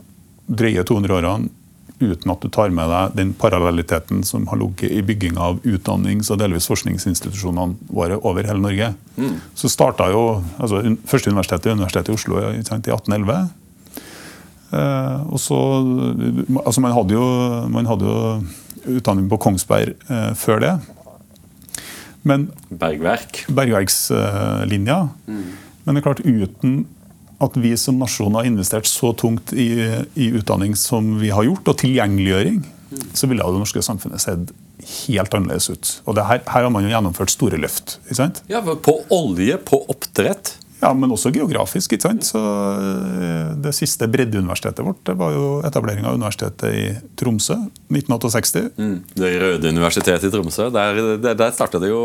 [0.48, 1.52] drøye 200 årene
[2.00, 6.30] uten at du tar med deg den parallelliteten som har ligget i bygginga av utdannings-
[6.34, 8.92] og delvis forskningsinstitusjonene våre over hele Norge.
[9.18, 9.40] Mm.
[9.58, 13.48] Så starta jo altså, første universitetet, Universitetet i Oslo i 1811.
[14.78, 15.58] Eh, og så,
[16.66, 17.28] altså man, hadde jo,
[17.74, 20.76] man hadde jo utdanning på Kongsberg eh, før det.
[22.28, 23.46] Men, Bergverk.
[23.48, 25.00] Bergverkslinja.
[25.26, 25.48] Mm.
[25.86, 26.82] Men det er klart uten
[27.44, 29.70] at vi som nasjon har investert så tungt i,
[30.18, 32.64] i utdanning som vi har gjort, og tilgjengeliggjøring,
[33.14, 34.54] så ville det norske samfunnet sett
[34.88, 35.92] helt annerledes ut.
[36.08, 37.98] Og her, her, har man jo gjennomført store løft.
[38.06, 38.42] ikke sant?
[38.50, 40.56] Ja, På olje, på oppdrett.
[40.78, 41.96] Ja, men også geografisk.
[41.96, 42.26] ikke sant?
[42.28, 46.84] Så eh, Det siste breddeuniversitetet vårt det var jo etablering av universitetet i
[47.18, 47.56] Tromsø
[47.90, 48.64] 1968.
[48.78, 48.94] Mm.
[49.18, 50.68] Det røde universitetet i Tromsø.
[50.74, 52.04] Der, der, der starta det jo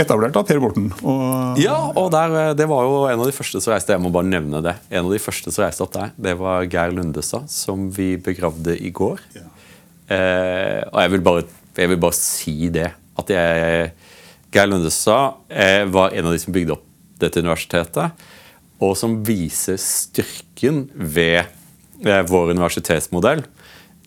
[0.00, 0.90] Etablert av Per Borten.
[1.04, 4.10] Og Ja, og der, det var jo en av de første som reiste Jeg må
[4.14, 4.74] bare nevne det.
[4.90, 8.74] En av de første som reiste opp der, det var Geir Lundestad, som vi begravde
[8.74, 9.22] i går.
[10.10, 11.46] Eh, og jeg vil, bare,
[11.78, 12.90] jeg vil bare si det.
[13.20, 13.90] At jeg
[14.50, 16.86] Geir Lundestad eh, var en av de som bygde opp
[17.22, 18.28] dette universitetet,
[18.80, 23.44] og som viser styrken ved eh, vår universitetsmodell,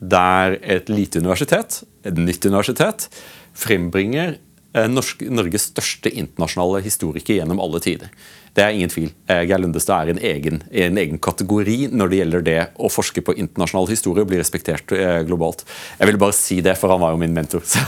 [0.03, 3.05] der et lite universitet, et nytt universitet,
[3.53, 4.39] frembringer
[4.73, 8.09] eh, Norges største internasjonale historiker gjennom alle tider.
[8.53, 9.13] Det er ingen tvil.
[9.29, 13.23] Eh, Geir Lundestad er en egen, en egen kategori når det gjelder det å forske
[13.25, 14.93] på internasjonal historie og bli respektert
[15.29, 15.65] globalt.
[15.99, 17.65] Jeg ville bare si det, for han var jo min mentor.
[17.73, 17.83] Så.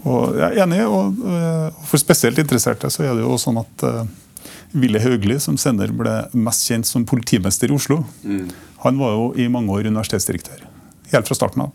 [0.00, 3.86] Og jeg er enig, og øh, for spesielt interesserte så er det jo sånn at
[4.72, 8.00] Ville Haugli, som senere ble mest kjent som politimester i Oslo,
[8.82, 10.64] han var jo i mange år universitetsdirektør.
[11.12, 11.74] Helt fra starten av.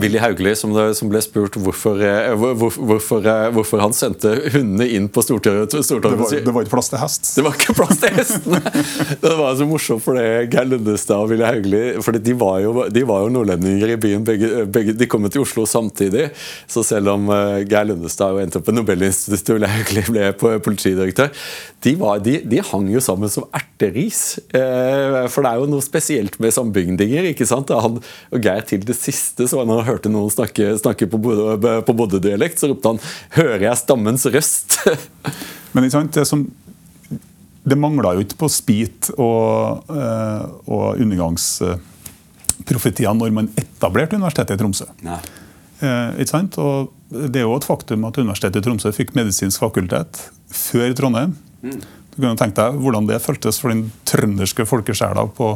[0.00, 0.72] Willy Haugli, som,
[1.10, 5.74] ble spurt hvorfor, eh, hvor, hvor- hvorfor, eh, hvorfor han sendte hundene inn på Stortorget.
[5.74, 5.82] Det
[6.16, 7.28] var, det var ikke plass til hest.
[7.36, 8.60] Det var ikke plass til hestene!
[9.26, 12.86] Det var så morsomt for det Geir Lundestad og Willy Haugli for de, var jo-
[12.92, 14.24] de var jo nordlendinger i byen.
[14.24, 16.30] Begge, begge, de kom til Oslo samtidig.
[16.70, 20.58] Så selv om eh, Geir Lundestad jo endte opp på Nobelinstituttet og Willy Haugli ble
[20.64, 21.28] politidirektør,
[21.84, 24.38] de, var, de, de hang jo sammen som erteris.
[24.56, 27.28] Eh, for det er jo noe spesielt med sambygdinger.
[27.34, 27.70] ikke sant?
[27.76, 28.00] Han,
[28.32, 31.18] og Geir til det siste, så når han hørte noen snakke, snakke på
[31.86, 33.02] på Bodø-dialekt, så ropte han
[33.36, 34.78] 'Hører jeg stammens røst'?
[35.72, 36.46] Men ikke sant, det som
[37.66, 44.58] det mangla jo ikke på spit og, øh, og undergangsprofetier når man etablerte Universitetet i
[44.60, 44.84] Tromsø.
[45.82, 46.58] Eh, ikke sant?
[46.62, 46.74] Og
[47.10, 50.12] det er jo et faktum at Universitetet i Tromsø fikk medisinsk fakultet
[50.46, 51.34] før Trondheim.
[52.16, 55.50] Du kan jo tenke deg hvordan det føltes for den trønderske folkesjela på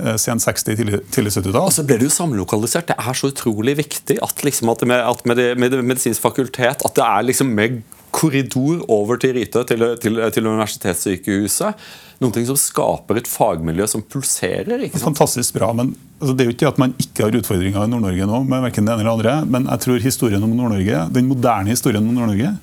[0.00, 1.60] eh, sen 60-, tidlig, tidlig 70-tall.
[1.66, 2.90] Og så ble det jo samlokalisert.
[2.90, 6.24] Det er så utrolig viktig at, liksom at, med, at med, det, med det medisinske
[6.24, 7.80] fakultet at det er liksom med
[8.14, 11.88] korridor over til Ryte, til, til, til universitetssykehuset.
[12.18, 14.80] Ting som skaper et fagmiljø som pulserer.
[14.80, 15.12] ikke sant?
[15.12, 15.70] Fantastisk bra.
[15.72, 18.64] men altså, Det er jo ikke at man ikke har utfordringer i Nord-Norge nå, med
[18.64, 22.16] hverken det ene eller andre, men jeg tror historien om Nord-Norge, den moderne historien om
[22.16, 22.54] Nord-Norge,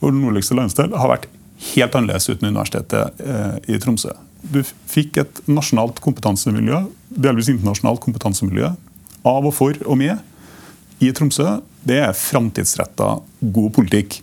[0.00, 1.28] vår nordligste landsdel, har vært
[1.74, 4.14] helt annerledes uten Universitetet eh, i Tromsø.
[4.42, 8.70] Du fikk et nasjonalt kompetansemiljø, delvis internasjonalt kompetansemiljø,
[9.26, 11.58] av og for og med i Tromsø.
[11.86, 14.20] Det er framtidsretta, god politikk.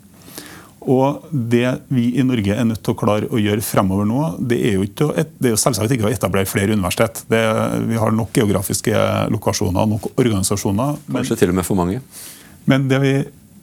[0.86, 4.60] Og det vi i Norge er nødt til å klare å gjøre fremover nå, det
[4.69, 5.08] er jo, ikke,
[5.41, 7.23] det er jo selvsagt ikke å etablere flere universitet.
[7.32, 7.41] Det,
[7.89, 10.99] vi har nok geografiske lokasjoner, nok organisasjoner.
[11.08, 12.04] Men, Kanskje til og med for mange.
[12.69, 13.15] men det vi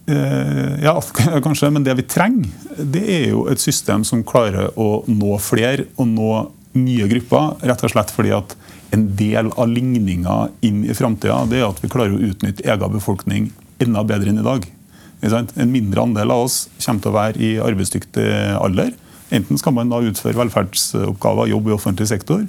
[0.07, 0.97] ja,
[1.45, 5.87] kanskje, men det vi trenger, det er jo et system som klarer å nå flere
[5.97, 6.33] og nå
[6.79, 7.57] nye grupper.
[7.69, 8.57] Rett og slett fordi at
[8.93, 10.37] en del av ligninga
[10.67, 13.51] inn i framtida er at vi klarer å utnytte egen befolkning
[13.83, 14.67] enda bedre enn i dag.
[15.23, 18.27] En mindre andel av oss kommer til å være i arbeidsdyktig
[18.59, 18.93] alder.
[19.33, 22.43] Enten skal man da utføre velferdsoppgaver, jobbe i offentlig sektor,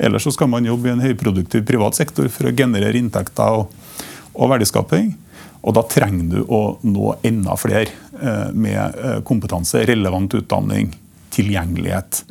[0.00, 3.74] eller så skal man jobbe i en høyproduktiv privat sektor for å generere inntekter og,
[4.32, 5.12] og verdiskaping.
[5.60, 10.94] Og da trenger du å nå enda flere eh, med eh, kompetanse, relevant utdanning,
[11.34, 12.22] tilgjengelighet.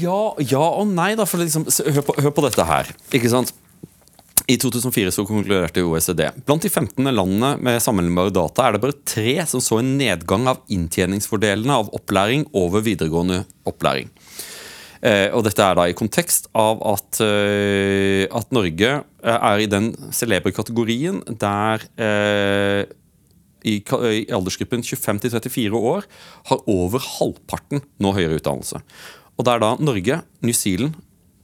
[0.00, 1.26] Ja, ja og nei, da.
[1.28, 2.92] For liksom, hør, på, hør på dette her.
[3.12, 3.52] Ikke sant?
[4.48, 6.22] I 2004 så konkluderte OECD.
[6.46, 10.48] Blant de 15 landene med sammenlignbare data er det bare tre som så en nedgang
[10.48, 14.08] av inntjeningsfordelene av opplæring over videregående opplæring.
[14.98, 19.68] Eh, og dette er da i kontekst av at, eh, at Norge eh, er i
[19.70, 21.84] den celebre kategorien der
[23.68, 23.74] i
[24.32, 26.06] aldersgruppen 25 til 34 år
[26.50, 28.80] har over halvparten nå høyere utdannelse.
[29.36, 30.96] Og det er da Norge, New Zealand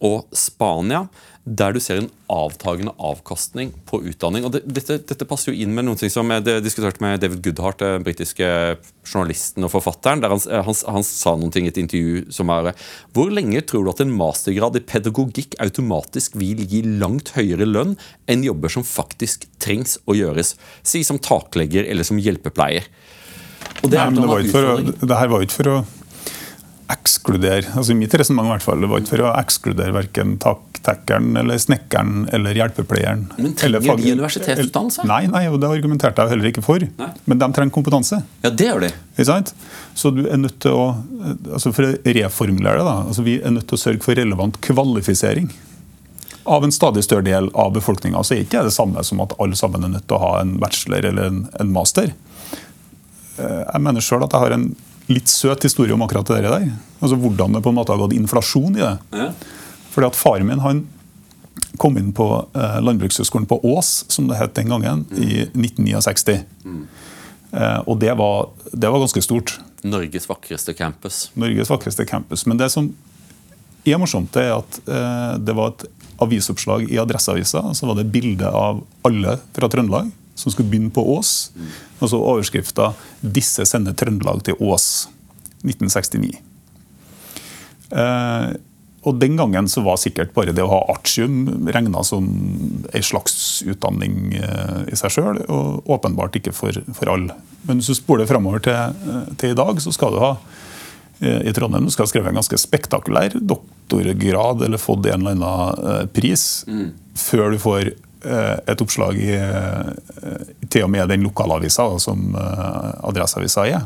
[0.05, 1.05] og Spania
[1.45, 4.47] der du ser en avtagende avkastning på utdanning.
[4.49, 7.83] Og det, dette, dette passer jo inn med noe som jeg diskuterte med David Goodhart,
[7.83, 8.47] den britiske
[9.05, 10.23] journalisten og forfatteren.
[10.25, 12.73] der han, han, han sa noe i et intervju som er
[13.13, 17.99] Hvor lenge tror du at en mastergrad i pedagogikk automatisk vil gi langt høyere lønn
[18.25, 20.57] enn jobber som faktisk trengs å gjøres?
[20.83, 22.89] Si som taklegger eller som hjelpepleier.
[23.83, 25.79] Og det Nei, men det, var å, det her var jo ikke for å
[26.93, 30.35] ekskludere altså i mitt resonnement i hvert fall, det var ikke for å ekskludere verken
[30.43, 33.23] taktekkeren eller snekkeren eller hjelpepleieren.
[33.39, 35.07] Men trenger fag- de universitetsutdannelse?
[35.09, 36.85] Nei, nei, og det argumenterte jeg heller ikke for.
[37.01, 37.09] Nei.
[37.25, 38.21] Men de trenger kompetanse.
[38.45, 38.91] Ja, det gjør de.
[39.97, 40.85] Så du er nødt til å
[41.55, 42.97] altså For å reformulere det, da.
[43.09, 45.49] Altså vi er nødt til å sørge for relevant kvalifisering
[46.45, 48.21] av en stadig større del av befolkninga.
[48.21, 50.33] Så er ikke det det samme som at alle sammen er nødt til å ha
[50.43, 52.13] en bachelor eller en, en master.
[53.39, 54.67] Eh, Jeg mener sjøl at jeg har en
[55.11, 56.67] litt søt historie om akkurat det der.
[57.01, 58.97] Altså Hvordan det på en måte har gått inflasjon i det.
[59.13, 59.31] Ja.
[59.95, 60.85] Fordi at Faren min han
[61.79, 66.39] kom inn på eh, Landbrukshøgskolen på Ås, som det het den gangen, i 1969.
[67.55, 69.57] Eh, og det var, det var ganske stort.
[69.85, 71.29] Norges vakreste campus.
[71.39, 72.47] Norges vakreste campus.
[72.47, 72.89] Men det som
[73.85, 75.87] er morsomt, er at eh, det var et
[76.25, 77.67] avisoppslag i Adresseavisa.
[77.75, 81.51] Så var det bilde av alle fra Trøndelag som skulle begynne på Ås.
[82.01, 85.09] Og så overskrifta 'Disse sender Trøndelag til Ås'.
[85.65, 86.37] 1969.
[87.91, 88.55] Eh,
[89.05, 92.29] og Den gangen så var sikkert bare det å ha artium regna som
[92.89, 97.37] en slags utdanning eh, i seg sjøl, og åpenbart ikke for, for alle.
[97.69, 100.33] Men hvis du spoler framover til, eh, til i dag, så skal du ha
[101.21, 105.37] eh, i Trondheim du skal ha skrevet en ganske spektakulær doktorgrad eller fått en eller
[105.37, 107.93] annen pris pris før du får
[108.25, 113.85] et oppslag i eh, til og med den lokalavisa som eh, Adresseavisa er.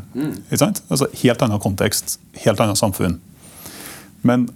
[0.55, 0.83] Sant?
[0.89, 3.19] Altså, helt annen kontekst, helt annet samfunn.
[4.27, 4.49] Men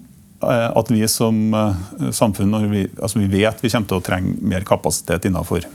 [0.43, 4.37] eh, at vi som eh, samfunn vi, altså vi vet vi kommer til å trenge
[4.41, 5.67] mer kapasitet innenfor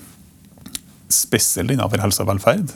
[1.07, 2.73] spesielt innenfor helse og velferd.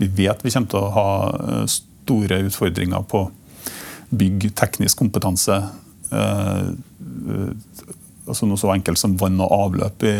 [0.00, 3.26] Vi vet vi kommer til å ha eh, store utfordringer på
[4.12, 5.62] bygg, teknisk kompetanse.
[8.26, 10.16] Altså Noe så enkelt som vann og avløp i,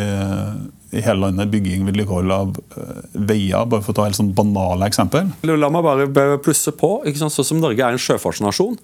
[0.93, 1.51] i hele landet.
[1.53, 5.31] Bygging, vedlikehold av eh, veier, bare for å ta helt sånn banale eksempel.
[5.49, 6.99] La meg bare plusse på.
[7.09, 7.35] ikke sant?
[7.35, 8.77] Sånn som Norge er en sjøfartsnasjon.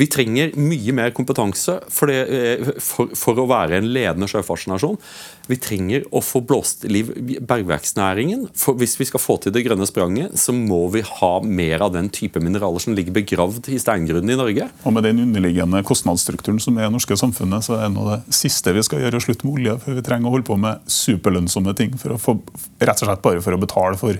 [0.00, 4.98] Vi trenger mye mer kompetanse for, det, eh, for, for å være en ledende sjøfartsnasjon.
[5.50, 7.10] Vi trenger å få blåst liv
[7.46, 8.48] bergverksnæringen.
[8.58, 11.94] For hvis vi skal få til det grønne spranget, så må vi ha mer av
[11.96, 14.68] den type mineraler som ligger begravd i steingrunnen i Norge.
[14.86, 18.38] Og med den underliggende kostnadsstrukturen som er i det norske samfunnet, så er det det
[18.38, 19.78] siste vi skal gjøre å slutte med olje.
[19.84, 20.92] For vi trenger å holde på med
[21.52, 22.38] superlønnsomme ting for å få,
[22.80, 24.18] rett og slett bare for å betale for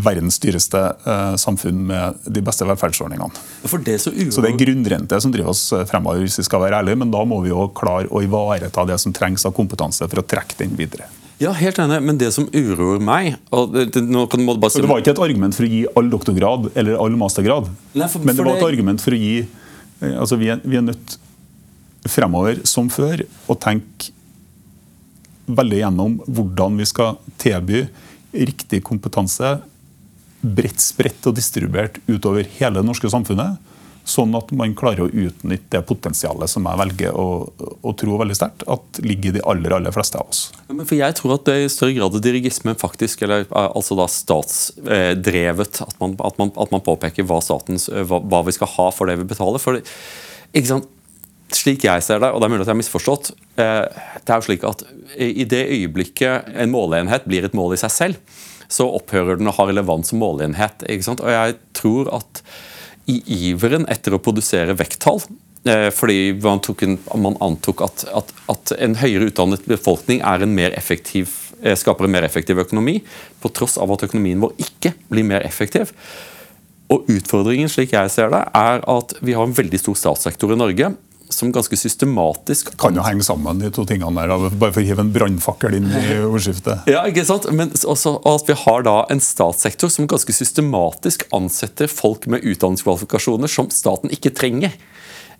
[0.00, 3.34] verdens dyreste eh, samfunn med de beste velferdsordningene.
[3.68, 4.30] For det uroer...
[4.32, 7.10] Så det er grunnrente som driver oss eh, fremover, hvis vi skal være ærlige, men
[7.12, 10.56] da må vi jo klare å ivareta det som trengs av kompetanse for å trekke
[10.62, 11.10] den videre.
[11.40, 13.90] Ja, helt enig, men det som uroer meg og det,
[14.54, 14.80] du bare si...
[14.80, 18.24] Det var ikke et argument for å gi all doktorgrad eller all mastergrad, Nei, for-
[18.24, 21.18] men det var et argument for å gi eh, altså Vi er, vi er nødt
[22.08, 24.14] fremover, som før, å tenke
[25.56, 27.84] veldig gjennom hvordan vi skal tilby
[28.30, 29.58] riktig kompetanse
[30.40, 33.58] bredt spredt og distribuert utover hele det norske samfunnet.
[34.08, 37.26] Sånn at man klarer å utnytte det potensialet som jeg velger å,
[37.84, 40.40] å tro veldig sterkt at ligger de aller aller fleste av oss.
[40.70, 43.68] Ja, for Jeg tror at det er i større grad er dirigismen faktisk, eller eh,
[43.68, 48.72] altså da statsdrevet, at man, at at man påpeker hva, statens, hva, hva vi skal
[48.78, 49.62] ha for det vi betaler.
[49.62, 49.84] For det,
[50.56, 50.88] ikke sant?
[51.50, 54.38] Slik jeg ser det, og det er mulig at jeg har misforstått, eh, det er
[54.38, 54.84] jo slik at
[55.18, 58.40] i det øyeblikket en måleenhet blir et mål i seg selv,
[58.70, 60.84] så opphører den å ha relevans som måleenhet.
[60.86, 61.22] ikke sant?
[61.24, 62.42] Og jeg tror at
[63.10, 63.18] i
[63.50, 65.18] iveren etter å produsere vekttall
[65.66, 70.54] eh, fordi man, en, man antok at, at, at en høyere utdannet befolkning er en
[70.54, 71.34] mer effektiv,
[71.64, 73.00] eh, skaper en mer effektiv økonomi,
[73.42, 75.90] på tross av at økonomien vår ikke blir mer effektiv.
[76.90, 80.62] Og Utfordringen slik jeg ser det, er at vi har en veldig stor statssektor i
[80.62, 80.94] Norge
[81.34, 85.04] som ganske systematisk Kan jo henge sammen, de to tingene der, bare for å hive
[85.04, 86.86] en brannfakkel inn i ordskiftet.
[86.90, 87.48] Ja, ikke sant?
[87.54, 93.50] Men også at vi har da en statssektor som ganske systematisk ansetter folk med utdanningskvalifikasjoner
[93.50, 94.76] som staten ikke trenger.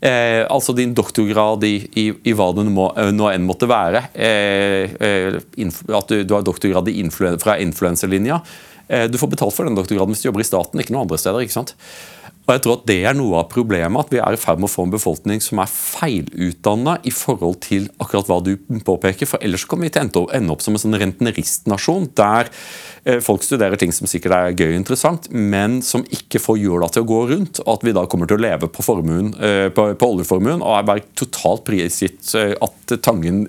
[0.00, 4.06] Eh, altså din doktorgrad i, i, i hva det nå, nå enn måtte være.
[4.14, 8.40] Eh, eh, at du, du har doktorgrad i influen, fra influenserlinja.
[8.88, 11.20] Eh, du får betalt for den doktorgraden hvis du jobber i staten, ikke noen andre
[11.20, 11.44] steder.
[11.44, 11.76] ikke sant?
[12.46, 14.66] Og jeg tror at Det er noe av problemet, at vi er i ferd med
[14.66, 19.28] å få en befolkning som er feilutdanna i forhold til akkurat hva du påpeker.
[19.28, 22.50] for Ellers kommer vi til å ende opp- som en sånn rentneristnasjon, der
[23.04, 26.88] eh, folk studerer ting som sikkert er gøy og interessant, men som ikke får hjula
[26.90, 27.60] til å gå rundt.
[27.66, 30.74] Og at vi da kommer til å leve på, formuen, eh, på, på oljeformuen og
[30.74, 32.76] er bare totalt prisgitt eh, at
[33.06, 33.44] Tangen,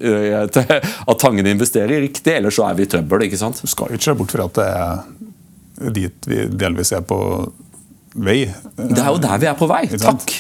[1.12, 3.26] at tangen investerer riktig, ellers så er vi i trøbbel.
[3.26, 3.58] ikke sant?
[3.58, 7.18] Du skal ikke se bort fra at det er dit vi delvis er på
[8.14, 8.46] vei.
[8.78, 9.86] Det er jo der vi er på vei.
[9.96, 10.34] Takk.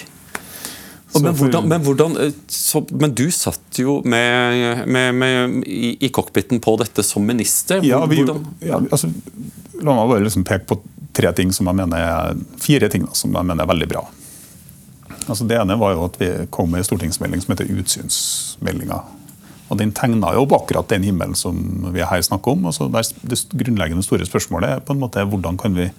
[1.19, 6.09] Men, hvordan, men, hvordan, eh, så, men du satt jo med, med, med, i, i
[6.13, 7.83] cockpiten på dette som minister.
[7.83, 8.23] Ja, vi,
[8.63, 9.11] ja, altså,
[9.81, 10.79] la meg bare liksom peke på
[11.11, 14.05] tre ting som jeg mener er, fire ting da, som jeg mener er veldig bra.
[15.27, 19.01] Altså, det ene var jo at vi kom med en stortingsmelding som heter Utsynsmeldinga.
[19.71, 22.65] Og Den tegna jo opp akkurat den himmelen som vi her snakker om.
[22.67, 25.91] Altså, det grunnleggende store spørsmålet er på en måte hvordan kan vi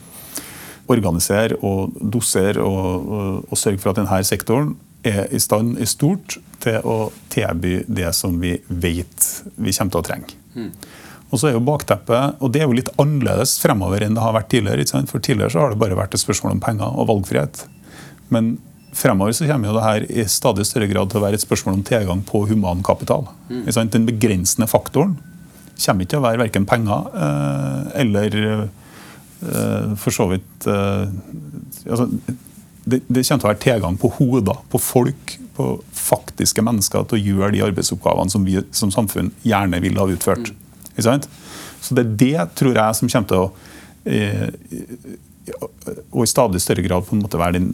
[0.93, 5.87] organisere og dosere og, og, og sørge for at denne sektoren er i stand i
[5.89, 6.97] stort til å
[7.33, 10.37] tilby det som vi vet vi kommer til å trenge.
[11.33, 14.35] Og så er jo bakteppet, og det er jo litt annerledes fremover enn det har
[14.37, 14.85] vært tidligere.
[15.09, 17.65] For tidligere så har det bare vært et spørsmål om penger og valgfrihet.
[18.35, 18.59] Men
[18.93, 21.79] fremover så kommer jo det her i stadig større grad til å være et spørsmål
[21.79, 23.25] om tilgang på humankapital.
[23.49, 23.65] Mm.
[23.97, 25.17] Den begrensende faktoren
[25.83, 28.67] kommer ikke til å være verken penger eh, eller eh,
[29.99, 31.09] for så vidt eh,
[31.91, 32.09] altså,
[32.85, 37.19] det, det kommer til å være tilgang på hoder, på folk, på faktiske mennesker til
[37.19, 40.53] å gjøre de arbeidsoppgavene som vi som samfunn gjerne vil ha utført.
[40.99, 41.29] Sant?
[41.83, 43.47] Så det er det, tror jeg, som kommer til å
[44.05, 44.49] eh,
[46.13, 47.73] Og i stadig større grad på en måte være den,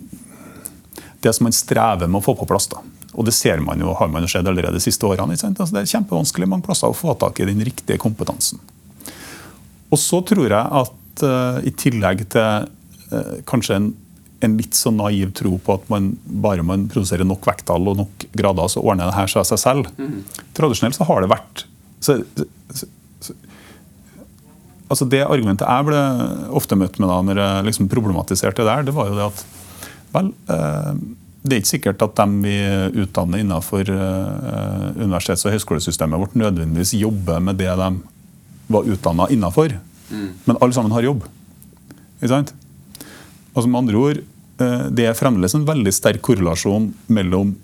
[1.25, 2.69] det som man strever med å få på plass.
[2.73, 2.81] da.
[3.19, 5.37] Og det ser man jo, har man jo sett allerede de siste årene.
[5.37, 8.61] Altså, det er kjempevanskelig mange plasser å få tak i den riktige kompetansen.
[9.89, 10.95] Og så tror jeg at
[11.27, 12.69] uh, i tillegg til
[13.13, 13.89] uh, kanskje en,
[14.45, 16.13] en, litt så naiv tro på at man
[16.45, 19.93] bare man produserer nok vekttall og nok grader, så ordner det her seg seg selv.
[19.99, 20.23] Mm.
[20.57, 21.65] Tradisjonelt så har det vært
[21.99, 22.21] så,
[22.71, 22.87] så,
[24.87, 26.03] altså Det argumentet jeg ble
[26.61, 29.43] ofte møtt med da når jeg liksom problematiserte det der, det var jo det at
[30.15, 30.93] vel, eh,
[31.43, 32.55] det er ikke sikkert at de vi
[33.03, 37.91] utdanner innenfor universitets- og høyskolesystemet vårt nødvendigvis jobber med det de
[38.69, 39.75] var utdanna innenfor.
[40.11, 40.33] Mm.
[40.45, 41.25] Men alle sammen har jobb.
[42.19, 42.53] Ikke sant?
[43.55, 44.21] Altså med andre ord,
[44.63, 47.57] eh, Det er fremdeles en veldig sterk korrelasjon mellom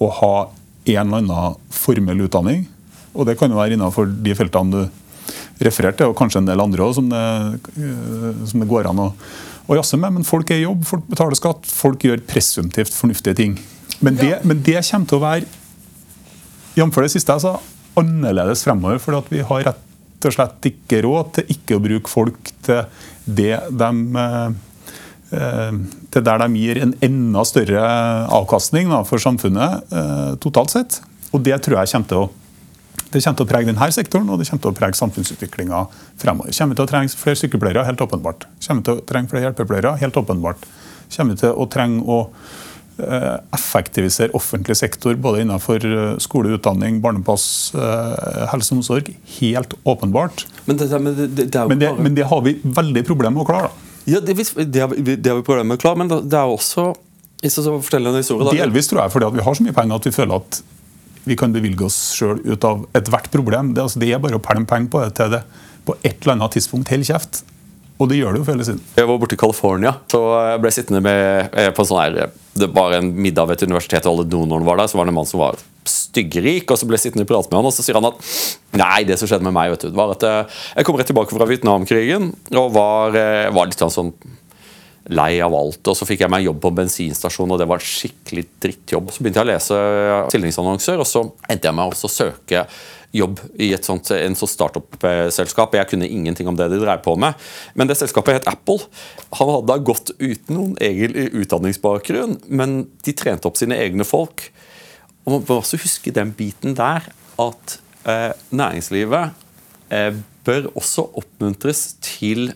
[0.00, 0.50] å ha
[0.86, 2.66] en eller annen formell utdanning,
[3.14, 6.60] og det kan jo være innenfor de feltene du refererte til, og kanskje en del
[6.60, 7.56] andre òg, som, eh,
[8.46, 9.06] som, det går an å,
[9.66, 10.18] å jazze med.
[10.18, 13.56] Men folk er i jobb, folk betaler skatt, folk gjør presumptivt fornuftige ting.
[14.04, 15.46] Men det, men det kommer til å være
[16.76, 17.00] jf.
[17.00, 17.56] det siste jeg sa,
[17.96, 19.00] annerledes fremover.
[19.00, 19.82] For vi har rett
[20.24, 22.86] og slett ikke råd til ikke å bruke folk til
[23.26, 23.90] det de
[24.22, 24.48] eh,
[25.36, 25.78] eh,
[26.14, 27.84] til der de gir en enda større
[28.32, 29.94] avkastning for samfunnet
[30.40, 31.00] totalt sett.
[31.34, 32.26] Og det tror jeg kommer til å
[33.06, 35.82] det kommer til å prege denne sektoren og det kommer til å prege samfunnsutviklinga
[36.18, 36.52] fremover.
[36.56, 37.84] Kommer vi til å trenge flere sykepleiere?
[37.86, 38.48] Helt åpenbart.
[38.66, 39.92] Kommer vi til å trenge flere hjelpepleiere?
[40.00, 40.66] Helt åpenbart.
[41.14, 42.56] Kommer vi til å trenge å eh,
[43.52, 49.10] effektivisere offentlig sektor både innenfor eh, skole, utdanning, barnepass, eh, helse og omsorg?
[49.38, 50.46] Helt åpenbart.
[50.64, 53.68] Men det, men det, det, men men det, har vi veldig problemer med å klare.
[53.68, 53.92] da.
[54.06, 56.94] Ja, det, har vi, det har vi problemer med å klare, men det er også
[58.56, 60.60] Delvis tror jeg fordi vi har så mye penger at vi føler at
[61.26, 63.74] vi kan bevilge oss sjøl ut av ethvert problem.
[63.74, 65.42] Det, altså, det, er bare å pælme penger på det til det
[65.86, 67.42] på et eller annet tidspunkt holder kjeft.
[67.96, 68.82] Og det gjør det jo for hele siden.
[68.98, 70.20] Jeg var borte i California, så
[70.50, 74.04] jeg ble sittende med, på på sånn her, det var en middag ved et universitet,
[74.04, 74.90] og alle donorene var der.
[74.90, 75.56] Så var det en mann som var
[75.88, 78.20] styggrik, og så ble jeg sittende og prate med han, og så sier han at
[78.76, 81.36] nei, det som skjedde med meg, vet du, var at eh, jeg kom rett tilbake
[81.36, 84.12] fra Vietnamkrigen og var, eh, var litt sånn
[85.16, 85.80] lei av alt.
[85.86, 89.12] Og så fikk jeg meg jobb på en bensinstasjon, og det var en skikkelig drittjobb.
[89.14, 89.80] Så begynte jeg å lese
[90.32, 92.66] stillingsannonser, og så endte jeg med å søke
[93.14, 95.74] jobb i et sånt, en sånt startup-selskap.
[95.78, 97.38] Jeg kunne ingenting om det de drev på med.
[97.74, 98.88] Men det selskapet het Apple.
[99.38, 104.48] Han hadde da gått uten noen egen utdanningsbakgrunn, men de trente opp sine egne folk.
[105.26, 107.08] Og Man må også huske den biten der
[107.42, 109.34] at eh, næringslivet
[109.90, 110.12] eh,
[110.46, 112.52] bør også oppmuntres til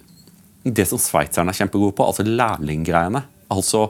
[0.63, 3.25] det som sveitserne er kjempegode på, altså lærlinggreiene.
[3.51, 3.89] Altså,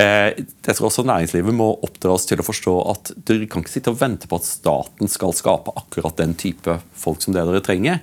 [0.00, 4.00] jeg tror også Næringslivet må oppdras til å forstå at dere kan ikke sitte og
[4.00, 8.00] vente på at staten skal skape akkurat den type folk som det dere trenger.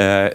[0.00, 0.30] Eh,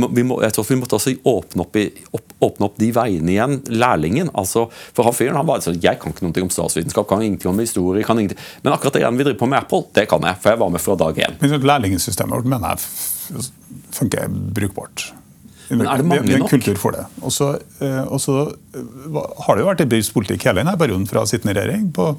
[0.00, 0.08] må,
[0.40, 1.84] jeg tror vi måtte også åpne opp, i,
[2.16, 3.58] opp, åpne opp, de veiene igjen.
[3.68, 4.32] Lærlingen.
[4.32, 7.52] altså, For han fyren han var sånn Jeg kan ikke noe om statsvitenskap, kan ingenting
[7.52, 8.04] om historie.
[8.06, 8.40] kan ingenting.
[8.62, 10.40] Men akkurat det vi driver på med Apple, det kan jeg.
[10.40, 11.40] For jeg var med fra dag én.
[11.70, 13.50] Lærlingsystemet vårt mener jeg
[13.92, 15.10] funker brukbart.
[15.70, 16.50] Men er det mange nok?
[16.50, 17.04] Kultur for det.
[17.22, 17.52] Og så
[17.82, 22.10] eh, har det jo vært en bevisst politikk hele denne perioden fra sittende regjering på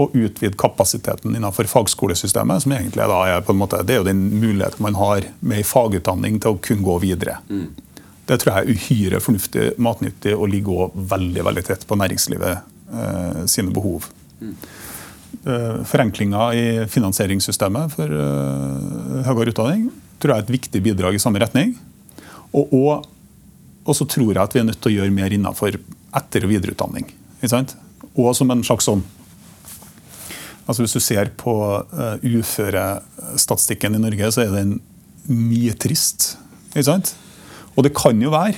[0.00, 2.62] å utvide kapasiteten innenfor fagskolesystemet.
[2.62, 5.66] som egentlig da er på en måte, Det er jo den muligheten man har med
[5.66, 7.38] fagutdanning til å kunne gå videre.
[7.50, 7.68] Mm.
[8.26, 12.56] Det tror jeg er uhyre fornuftig, matnyttig og ligger også veldig veldig tett på næringslivet
[12.94, 14.06] eh, sine behov.
[14.40, 14.54] Mm.
[15.40, 21.22] Eh, forenklinger i finansieringssystemet for eh, høyere utdanning tror jeg er et viktig bidrag i
[21.22, 21.74] samme retning.
[22.50, 23.06] Og, og,
[23.84, 25.78] og, så tror jeg at vi er nødt til å gjøre mer innenfor
[26.18, 27.06] etter- og videreutdanning.
[28.18, 29.04] Og som en slags sånn
[30.70, 34.76] altså Hvis du ser på uh, uførestatistikken i Norge, så er den
[35.26, 36.36] mye trist.
[37.74, 38.54] Og det kan jo være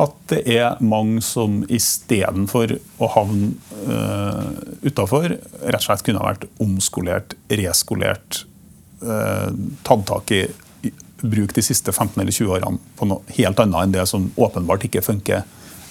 [0.00, 3.52] at det er mange som istedenfor å havne
[3.88, 8.42] uh, utafor, rett og slett kunne ha vært omskolert, reskolert,
[9.04, 9.52] uh,
[9.84, 10.42] tatt tak i
[11.22, 14.84] bruke de siste 15 eller 20 årene på noe helt annet enn det som åpenbart
[14.88, 15.44] ikke funker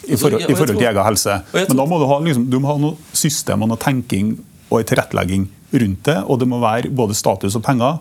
[0.05, 1.39] i forhold, i forhold til egen helse.
[1.53, 4.35] Men da må du ha, liksom, du må ha noe system og noe tenking
[4.69, 6.19] og en tilrettelegging rundt det.
[6.29, 7.97] Og det må være både status og penger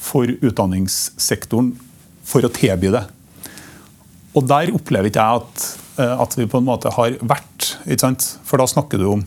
[0.00, 1.72] for utdanningssektoren
[2.28, 3.04] for å tilby det.
[4.36, 5.66] Og der opplever ikke jeg at,
[5.98, 7.74] eh, at vi på en måte har vært.
[8.46, 9.24] For da snakker du om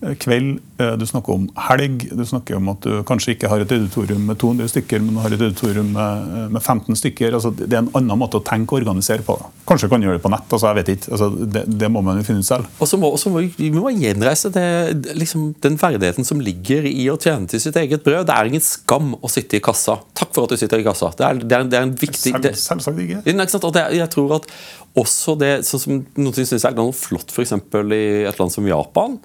[0.00, 3.72] kveld, eh, du snakker om helg, du snakker om at du kanskje ikke har et
[3.72, 7.32] auditorium med 200 stykker, men du har et auditorium med, eh, med 15 stykker.
[7.32, 9.38] Altså, det er en annen måte å tenke og organisere på.
[9.66, 10.44] Kanskje kan du gjøre det på nett.
[10.52, 11.12] altså jeg vet ikke.
[11.12, 12.66] Altså, det, det, må man jo finne ut selv.
[12.78, 17.16] Og så må, må, vi må gjenreise det, liksom, den verdigheten som ligger i å
[17.16, 18.26] tjene til sitt eget brød.
[18.26, 19.96] Det er ingen skam å sitte i kassa.
[20.12, 21.08] Takk for at du sitter i kassa.
[21.16, 23.22] Det er, det er, det er en viktig Selv, Selvsagt ikke.
[23.24, 24.50] Det, jeg tror at
[24.96, 27.56] også det sånn som noen syns er noe flott f.eks.
[27.56, 29.16] i et land som Japan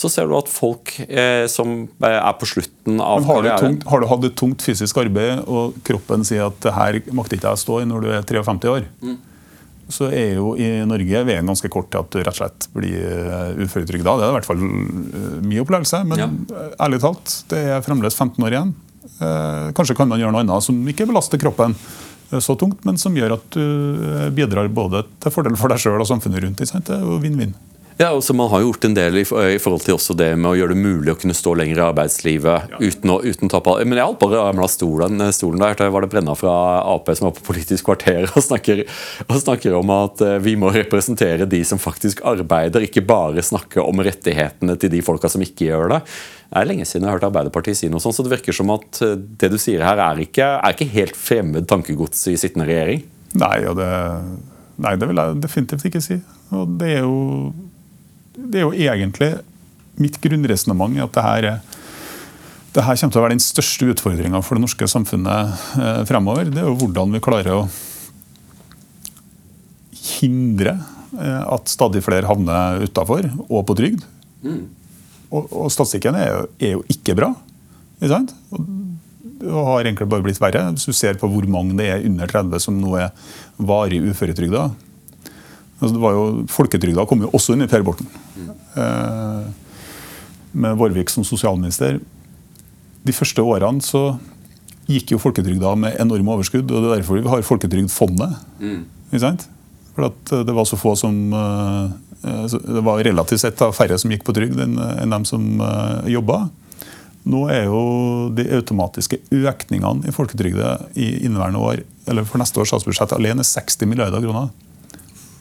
[0.00, 3.86] så ser du at folk eh, som eh, er på slutten av har du, tungt,
[3.90, 7.50] har du hatt et tungt fysisk arbeid, og kroppen sier at det her makter ikke
[7.50, 9.18] jeg å stå i når du er 53 år, mm.
[9.92, 12.96] så er jo i Norge veien ganske kort til at du rett og slett blir
[12.96, 14.16] eh, uføretrygda.
[14.16, 16.04] Det er i hvert fall eh, min opplevelse.
[16.08, 16.30] Men ja.
[16.80, 18.76] ærlig talt, det er fremdeles 15 år igjen.
[19.76, 21.74] Kanskje kan man gjøre noe annet som ikke belaster kroppen
[22.40, 26.08] så tungt, men som gjør at du bidrar både til fordel for deg sjøl og
[26.08, 26.62] samfunnet rundt.
[26.62, 27.52] Det er jo vinn-vinn.
[28.00, 30.54] Ja, altså Man har gjort en del i, i, forhold til også det med å
[30.56, 32.78] gjøre det mulig å kunne stå lenger i arbeidslivet ja.
[32.80, 35.76] uten, å, uten ta på Men jeg holdt på å ramle av stolen, stolen der.
[35.76, 38.86] Det var det Brenna fra Ap som var på Politisk kvarter og snakker,
[39.26, 43.84] og snakker om at uh, vi må representere de som faktisk arbeider, ikke bare snakke
[43.84, 46.02] om rettighetene til de folka som ikke gjør det.
[46.48, 48.72] Det er lenge siden jeg har hørt Arbeiderpartiet si noe sånt, så det virker som
[48.72, 52.70] at uh, det du sier her, er ikke, er ikke helt fremmed tankegods i sittende
[52.70, 53.04] regjering?
[53.44, 53.90] Nei, det,
[54.80, 56.22] nei, det vil jeg definitivt ikke si.
[56.56, 57.18] Og det er jo
[58.48, 59.34] det er jo egentlig
[60.00, 61.48] mitt grunnresonnement at det her,
[62.74, 66.48] det her kommer til å være den største utfordringa for det norske samfunnet eh, fremover.
[66.48, 67.62] Det er jo hvordan vi klarer å
[70.20, 70.78] hindre
[71.18, 74.04] eh, at stadig flere havner utafor og på trygd.
[74.44, 74.62] Mm.
[75.30, 77.34] Og, og, statistikken er jo, er jo ikke bra.
[78.00, 78.34] Ikke sant?
[78.56, 78.76] Og,
[79.40, 80.66] det har egentlig bare blitt verre.
[80.74, 83.12] Hvis du ser på hvor mange det er under 30 som nå er
[83.56, 84.66] varig uføretrygda,
[85.80, 88.08] Altså, det var jo, Folketrygda kom jo også inn i Per Borten.
[88.76, 89.46] Eh,
[90.52, 92.00] med Vårvik som sosialminister.
[93.06, 94.04] De første årene så
[94.90, 96.68] gikk jo folketrygda med enorme overskudd.
[96.68, 98.36] og Det er derfor vi har Folketrygdfondet.
[98.60, 98.84] Mm.
[99.96, 104.12] For at eh, det var så få som eh, Det var relativt sett færre som
[104.12, 104.76] gikk på trygd enn,
[105.08, 105.62] dem som
[106.04, 106.50] jobba.
[107.30, 112.72] Nå er jo de automatiske økningene i folketrygda i inneværende år, eller for neste års
[112.72, 114.52] statsbudsjett alene 60 milliarder kroner.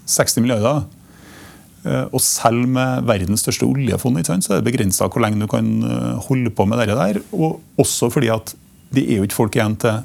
[0.09, 0.85] 60 milliarder.
[1.87, 5.67] Eh, og selv med verdens største oljefond så er det begrensa hvor lenge du kan
[5.85, 7.21] eh, holde på med det der.
[7.31, 8.55] Og også fordi at
[8.95, 10.01] det er jo ikke folk igjen til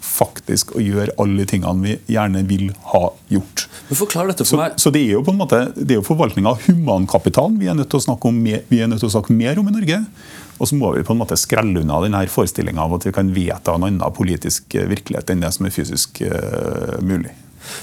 [0.00, 3.66] faktisk å gjøre alle de tingene vi gjerne vil ha gjort.
[3.88, 3.98] Men
[4.30, 4.76] dette for meg.
[4.76, 7.68] Så, så det er jo på en måte, det er jo forvaltning av humankapitalen vi
[7.68, 9.74] er nødt til å snakke, om, vi er nødt til å snakke mer om i
[9.76, 10.00] Norge.
[10.60, 13.32] Og så må vi på en måte skrelle unna denne forestillinga av at vi kan
[13.32, 17.32] vedta en annen politisk virkelighet enn det som er fysisk uh, mulig.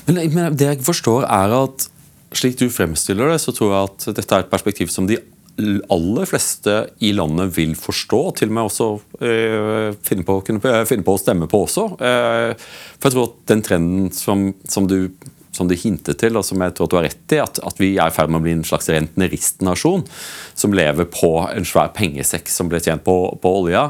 [0.07, 1.87] Men, men, det jeg forstår er at
[2.35, 5.19] slik du fremstiller det, så tror jeg at dette er et perspektiv som de
[5.57, 8.89] aller fleste i landet vil forstå, og til og med også
[9.25, 11.87] øh, finne, på, kunne, eh, finne, på, å stemme på også.
[11.97, 12.51] Eh,
[12.97, 15.09] for jeg tror at den trenden som, som, du,
[15.55, 17.95] som du hintet til, og som jeg tror du har rett i, at, at vi
[17.95, 20.05] er i ferd med å bli en slags rentneristnasjon
[20.53, 23.89] som lever på en svær pengesekk som ble tjent på, på olja,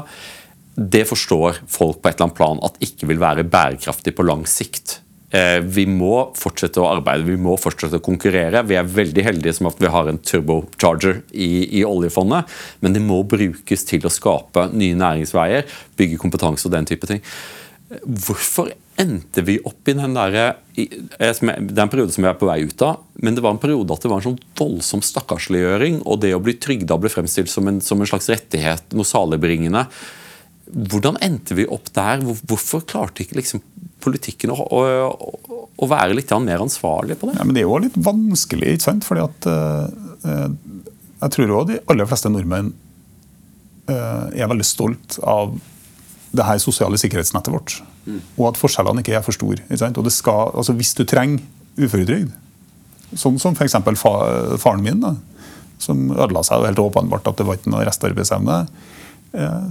[0.78, 4.46] det forstår folk på et eller annet plan at ikke vil være bærekraftig på lang
[4.48, 5.00] sikt.
[5.28, 8.62] Eh, vi må fortsette å arbeide, vi må fortsette å konkurrere.
[8.64, 11.50] Vi er veldig heldige som at vi har en turbocharger i,
[11.80, 12.48] i, oljefondet,
[12.80, 15.68] men det må brukes til å skape nye næringsveier,
[16.00, 17.20] bygge kompetanse og den type ting.
[18.02, 18.70] Hvorfor
[19.00, 20.88] endte vi opp i den der, Det
[21.20, 23.92] er en periode som vi er på vei ut av, men det var en periode
[23.92, 27.68] at det var en sånn voldsom stakkarsliggjøring, og det å bli trygda ble fremstilt som
[27.68, 29.84] en, som en slags rettighet, noe saligbringende.
[30.68, 32.24] Hvordan endte vi opp der?
[32.48, 33.62] Hvorfor klarte ikke liksom
[34.08, 34.82] politikken å, å,
[35.76, 37.38] å, være litt mer ansvarlig på det?
[37.38, 39.06] Ja, men Det er jo litt vanskelig, ikke sant?
[39.06, 40.48] Fordi at eh,
[41.22, 42.72] Jeg tror òg de aller fleste nordmenn
[43.90, 45.54] eh, er veldig stolt av
[46.28, 47.78] det her sosiale sikkerhetsnettet vårt.
[48.04, 48.20] Mm.
[48.36, 49.64] Og at forskjellene ikke er for store.
[49.88, 51.44] Og det skal, altså Hvis du trenger
[51.78, 52.34] uføretrygd,
[53.16, 53.78] sånn som f.eks.
[53.96, 54.12] Fa,
[54.60, 55.14] faren min, da,
[55.80, 59.07] som ødela seg helt åpenbart at det var ikke noe restarbeidsevne Eh,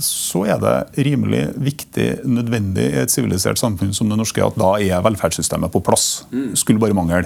[0.03, 4.75] så er det rimelig viktig, nødvendig i et sivilisert samfunn som det norske, at da
[4.77, 6.27] er velferdssystemet på plass.
[6.31, 6.51] Mm.
[6.59, 7.25] Skulle bare mangle.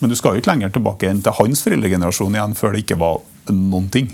[0.00, 2.98] Men du skal jo ikke lenger tilbake enn til hans foreldregenerasjon igjen før det ikke
[2.98, 3.20] var
[3.54, 4.10] noen ting.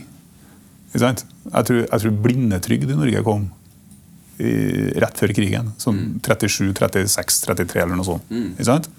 [0.93, 3.47] Jeg tror, jeg tror blindetrygd i Norge kom
[4.39, 4.51] i,
[5.01, 5.73] rett før krigen.
[5.81, 8.29] Sånn 37, 36, 33 eller noe sånt.
[8.29, 8.93] Mm.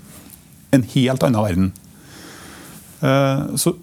[0.74, 1.70] En helt annen verden.
[3.06, 3.76] Eh, så,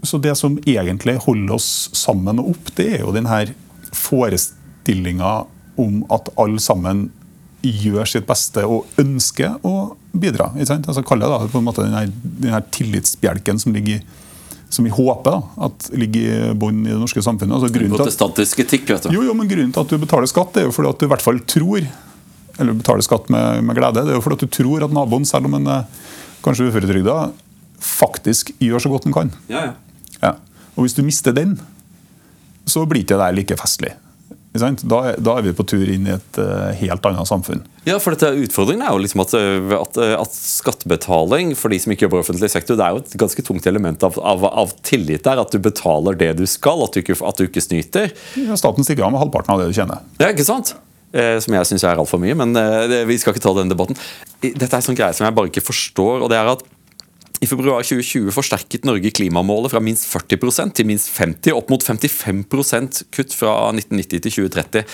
[0.00, 3.52] så det som egentlig holder oss sammen og opp, det er jo den her
[3.94, 5.36] forestillinga
[5.76, 7.08] om at alle sammen
[7.66, 10.52] gjør sitt beste og ønsker å bidra.
[10.54, 10.86] ikke sant?
[10.88, 14.04] Altså jeg det da på en måte den her, den her tillitsbjelken som ligger i
[14.68, 17.54] som vi håper da, at ligger i bånn i det norske samfunnet.
[17.54, 19.12] Altså, Protestantisk etikk, vet du.
[19.14, 21.06] jo, jo, men grunnen til at du betaler skatt, det er jo fordi at du
[21.06, 21.86] i hvert fall tror
[22.56, 25.26] eller betaler skatt med, med glede, det er jo fordi at du tror at naboen,
[25.28, 26.04] selv om han er
[26.44, 27.16] kanskje uføretrygda,
[27.84, 29.32] faktisk gjør så godt han kan.
[29.52, 29.74] Ja, ja.
[30.22, 30.32] Ja.
[30.74, 31.58] Og hvis du mister den,
[32.66, 33.94] så blir ikke det like festlig.
[34.56, 37.60] Da, er- vi på tur inn i et eh, helt annet samfunn.
[37.84, 42.06] Ja, for dette Utfordringen er jo liksom at, at, at skattebetaling for de som ikke
[42.06, 45.22] jobber i offentlig sektor, det er jo et ganske tungt element av, av, av tillit
[45.28, 45.42] der.
[45.44, 48.14] At du betaler det du skal, at du ikke, at du ikke snyter.
[48.40, 50.00] Ja, Staten stikker av med halvparten av det du tjener.
[50.22, 50.72] Ja, ikke sant?
[51.16, 54.00] Eh, som jeg syns er altfor mye, men eh, vi skal ikke ta den debatten.
[54.42, 56.24] Dette er en sånn greie som jeg bare ikke forstår.
[56.24, 56.64] og det er at
[57.40, 63.02] i februar 2020 forsterket Norge klimamålet fra minst 40% til minst 50 opp mot 55%
[63.12, 64.86] kutt fra 1990 til 2030.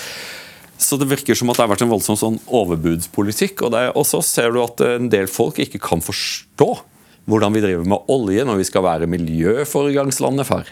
[0.83, 3.63] Så det virker som at det har vært en voldsom sånn overbudspolitikk.
[3.67, 3.93] Og er,
[4.27, 6.71] ser du at en del folk ikke kan forstå
[7.31, 10.71] hvordan vi driver med olje når vi skal være miljøforegangslandet for.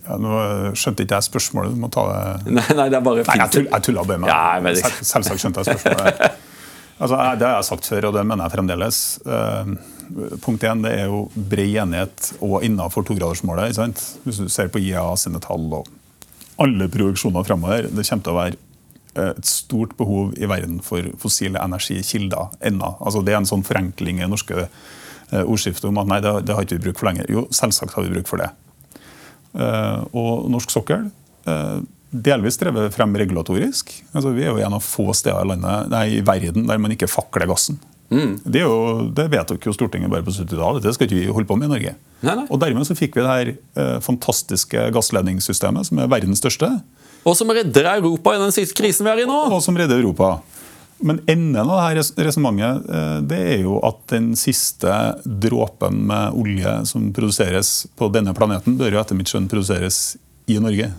[0.00, 0.38] Ja, nå
[0.78, 1.76] skjønte ikke jeg spørsmålet.
[1.76, 4.22] Du må ta det Nei, nei, det er bare Nei, jeg, tull, jeg tulla bare
[4.24, 4.78] med Ja.
[4.80, 6.46] Selv, Selvsagt skjønte jeg spørsmålet.
[7.00, 8.98] Altså, det har jeg sagt før, og det mener jeg fremdeles.
[9.24, 9.70] Eh,
[10.44, 13.70] punkt én, det er jo bred enighet og innenfor togradersmålet.
[13.70, 14.02] ikke sant?
[14.26, 15.88] Hvis du ser på IA sine tall og
[16.60, 18.58] alle produksjoner fremover, det kommer til å være
[19.14, 22.92] eh, et stort behov i verden for fossile energikilder ennå.
[23.00, 26.58] Altså, det er en sånn forenkling i norske eh, ordskiftet om at nei, det, det
[26.58, 27.32] har ikke vi bruk for lenger.
[27.32, 28.52] Jo, selvsagt har vi bruk for det.
[30.14, 31.08] Og norsk sokkel
[32.10, 33.92] delvis drevet frem regulatorisk.
[34.12, 36.94] Altså, vi er jo en av få steder i, landet, nei, i verden der man
[36.96, 37.78] ikke fakler gassen.
[38.10, 40.82] Det, er jo, det vedtok jo Stortinget bare på 70-tallet.
[40.82, 41.92] Det skal ikke vi holde på med i Norge.
[42.26, 42.46] Nei, nei.
[42.50, 46.72] Og Dermed så fikk vi det her eh, fantastiske gassledningssystemet, som er verdens største,
[47.28, 49.36] Og som redder Europa i den siste krisen vi er i nå.
[49.54, 50.40] og som redder Europa.
[51.06, 54.90] Men enden av dette res- resonnementet eh, det er jo at den siste
[55.24, 60.16] dråpen med olje som produseres på denne planeten, bør jo etter mitt skjønn produseres
[60.50, 60.90] i Norge.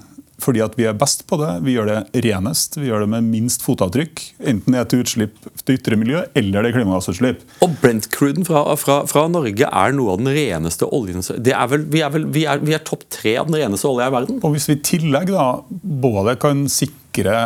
[0.41, 1.49] Fordi at vi er best på det.
[1.65, 2.77] Vi gjør det renest.
[2.79, 4.23] Vi gjør det med minst fotavtrykk.
[4.51, 7.43] Enten det er til utslipp til ytre miljø, eller det er klimagassutslipp.
[7.61, 11.83] Og Brent-cruden fra, fra, fra Norge er noe av den reneste oljen det er vel,
[11.91, 14.39] Vi er, vel, vi er, vi er topp tre av den reneste olja i verden.
[14.41, 17.37] Og hvis vi i tillegg da både kan sikre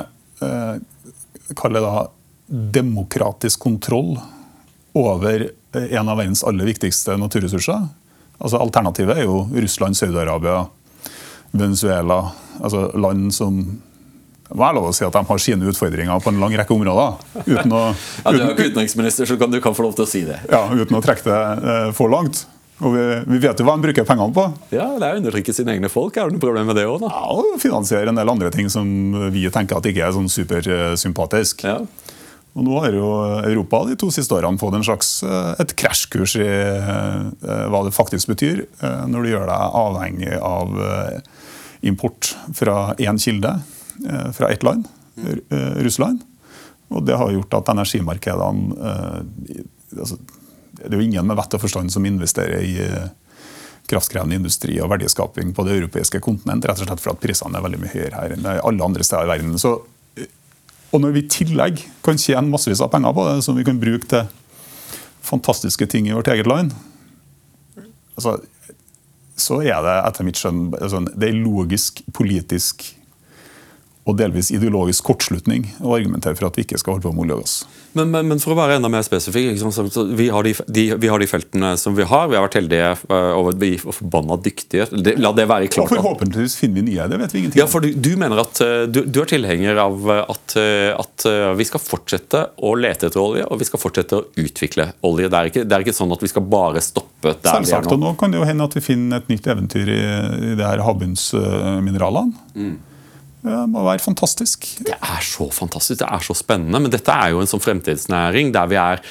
[0.43, 0.78] eh,
[1.60, 2.08] kall det da,
[2.80, 4.16] demokratisk kontroll
[4.96, 7.88] over eh, en av verdens aller viktigste naturressurser
[8.39, 10.66] altså Alternativet er jo Russland, Saudi-Arabia,
[11.60, 12.22] Venezuela.
[12.62, 13.60] altså Land som
[14.45, 17.16] det er lov å si at de har sine utfordringer på en lang rekke områder.
[17.47, 17.80] Uten å,
[18.22, 20.38] Ja, du er jo utenriksminister, så kan du kan få lov til å si det.
[20.51, 21.39] ja, uten å trekke det
[21.74, 22.43] eh, for langt.
[22.84, 23.01] Og vi,
[23.32, 24.43] vi vet jo hva de bruker pengene på.
[24.76, 26.18] Ja, Det er å undertrykke sine egne folk.
[26.20, 27.10] Er det noe problem med det òg, da?
[27.10, 28.86] Ja, og finansiere en del andre ting som
[29.34, 31.64] vi tenker at ikke er sånn supersympatisk.
[31.66, 31.80] Ja.
[32.56, 33.08] Og nå har jo
[33.47, 37.95] Europa de to siste årene fått en slags eh, et krasjkurs i eh, hva det
[37.97, 38.62] faktisk betyr
[39.10, 40.78] når du gjør deg avhengig av
[41.86, 43.60] import fra én kilde,
[44.10, 44.88] eh, fra ett land,
[45.50, 46.22] eh, Russland.
[46.88, 50.18] Og det har gjort at energimarkedene eh, altså,
[50.76, 52.74] Det er jo ingen med vett og forstand som investerer i
[53.88, 57.64] kraftkrevende industri og verdiskaping på det europeiske kontinent, rett og slett for at prisene er
[57.64, 59.56] veldig mye høyere her enn alle andre steder i verden.
[59.62, 59.72] Så
[60.92, 63.80] og når vi i tillegg kan tjene massevis av penger på det, som vi kan
[63.80, 64.28] bruke til
[65.26, 66.76] fantastiske ting i vårt eget land,
[68.16, 68.38] altså,
[69.36, 72.86] så er det etter mitt skjønn altså, det er logisk, politisk
[74.06, 77.36] og delvis ideologisk kortslutning å argumentere for at vi ikke skal holde på med olje
[77.39, 77.53] og gass.
[77.97, 79.56] Men, men, men for å være enda mer spesifikk,
[80.20, 82.28] vi, har de, de, vi har de feltene som vi har.
[82.30, 84.86] Vi har vært heldige øh, over vi er forbanna dyktige.
[84.93, 85.89] Det, la det være Og klart.
[85.89, 87.08] at- forhåpentligvis finner vi nye.
[87.10, 89.82] Det vet vi ingenting Ja, for du, du mener at øh, du, du er tilhenger
[89.88, 90.58] av øh, at,
[91.01, 91.28] at
[91.58, 95.32] vi skal fortsette å lete etter olje, og vi skal fortsette å utvikle olje.
[95.34, 97.64] Det er ikke, det er ikke sånn at vi skal bare stoppe der vi er
[97.64, 97.89] Selvsagt.
[97.95, 98.12] Og nå.
[98.12, 100.01] nå kan det jo hende at vi finner et nytt eventyr i,
[100.51, 102.76] i det her havbunnsmineralene.
[103.46, 104.68] Det må være fantastisk.
[104.86, 106.82] Det er så fantastisk, det er så spennende.
[106.82, 109.04] Men dette er jo en sånn fremtidsnæring der vi er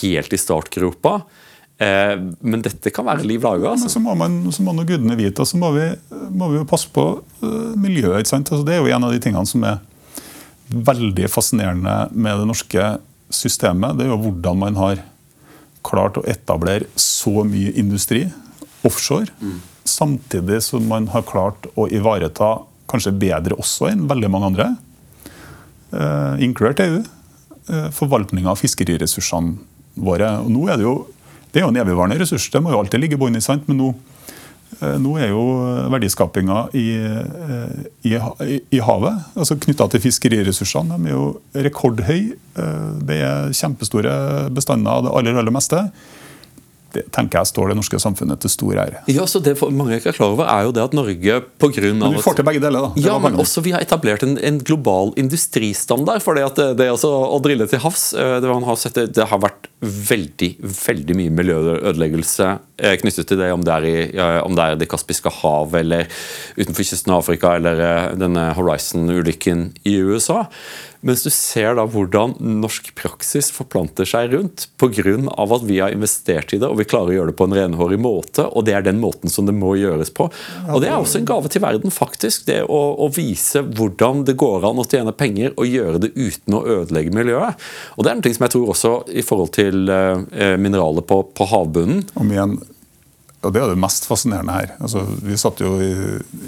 [0.00, 1.20] helt i startgropa.
[1.80, 3.72] Eh, men dette kan være liv laga.
[3.72, 3.88] Altså.
[3.88, 5.86] Ja, så må, man, så må gudene vite, og så må vi,
[6.28, 8.28] må vi jo passe på øh, miljøet.
[8.28, 9.80] Altså, det er jo en av de tingene som er
[10.70, 12.90] veldig fascinerende med det norske
[13.32, 13.96] systemet.
[13.96, 15.00] Det er jo hvordan man har
[15.86, 18.26] klart å etablere så mye industri
[18.84, 19.32] offshore,
[19.88, 22.58] samtidig som man har klart å ivareta
[22.90, 24.68] kanskje bedre også enn veldig mange andre,
[25.94, 27.00] eh, inkludert EU,
[27.70, 29.58] eh, forvaltninga av fiskeriressursene
[29.96, 30.36] våre.
[30.44, 30.98] Og nå er det jo
[31.50, 33.42] det er jo en evigvarende ressurs, det må jo alltid ligge i bunnen.
[33.66, 33.94] Men nå
[34.78, 35.42] Eh, nå er jo
[35.90, 36.86] verdiskapinga i,
[38.06, 41.26] i, i, havet, altså knytta til fiskeriressursene, de er jo
[41.66, 42.38] rekordhøye.
[43.06, 44.14] Det er kjempestore
[44.54, 45.82] bestander av det aller, aller meste
[46.94, 49.02] det tenker jeg står det norske samfunnet til stor ære.
[49.10, 52.02] Ja, så Det mange ikke er klar over, er jo det at Norge på grunn
[52.02, 53.02] av Men Vi får til begge deler, da.
[53.04, 56.22] ja, men også Vi har etablert en, en global industristandard.
[56.22, 59.28] for det at det, det altså, Å drille til havs eh, det har, sett, det
[59.30, 62.48] har vært veldig veldig mye miljøødeleggelse
[63.00, 63.96] knyttet til det, om det, er i,
[64.44, 66.08] om det er Det kaspiske hav eller
[66.56, 70.46] utenfor kysten av Afrika eller eh, denne Horizon-ulykken i USA.
[71.00, 75.14] Mens du ser da hvordan norsk praksis forplanter seg rundt pga.
[75.30, 77.96] at vi har investert i det og vi klarer å gjøre det på en renhårig
[77.98, 78.44] måte.
[78.44, 80.28] Og det er den måten som det må gjøres på.
[80.68, 82.44] Og det er også en gave til verden, faktisk.
[82.50, 86.58] Det å, å vise hvordan det går an å tjene penger og gjøre det uten
[86.58, 87.56] å ødelegge miljøet.
[87.96, 91.48] Og det er noe som jeg tror også i forhold til mineralet mineraler på, på
[91.50, 92.04] havbunnen.
[92.14, 92.58] Om igjen
[93.40, 94.72] og Det er det mest fascinerende her.
[94.84, 95.92] Altså, vi satt jo i,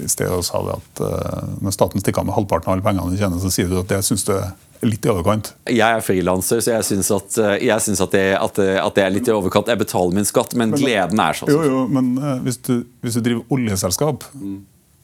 [0.03, 2.85] i sted og sa det at uh, når staten stikker av med halvparten av alle
[2.85, 4.51] pengene de tjener, så sier du at det syns du er
[4.85, 5.53] litt i overkant?
[5.71, 9.05] Jeg er frilanser, så jeg syns, at, eh, jeg syns at, det, at, at, det,
[9.05, 9.71] er litt i overkant.
[9.71, 11.49] Jeg betaler min skatt, men, men gleden er sånn.
[11.49, 14.55] Jo, jo, men uh, hvis, du, hvis, du, driver oljeselskap mm.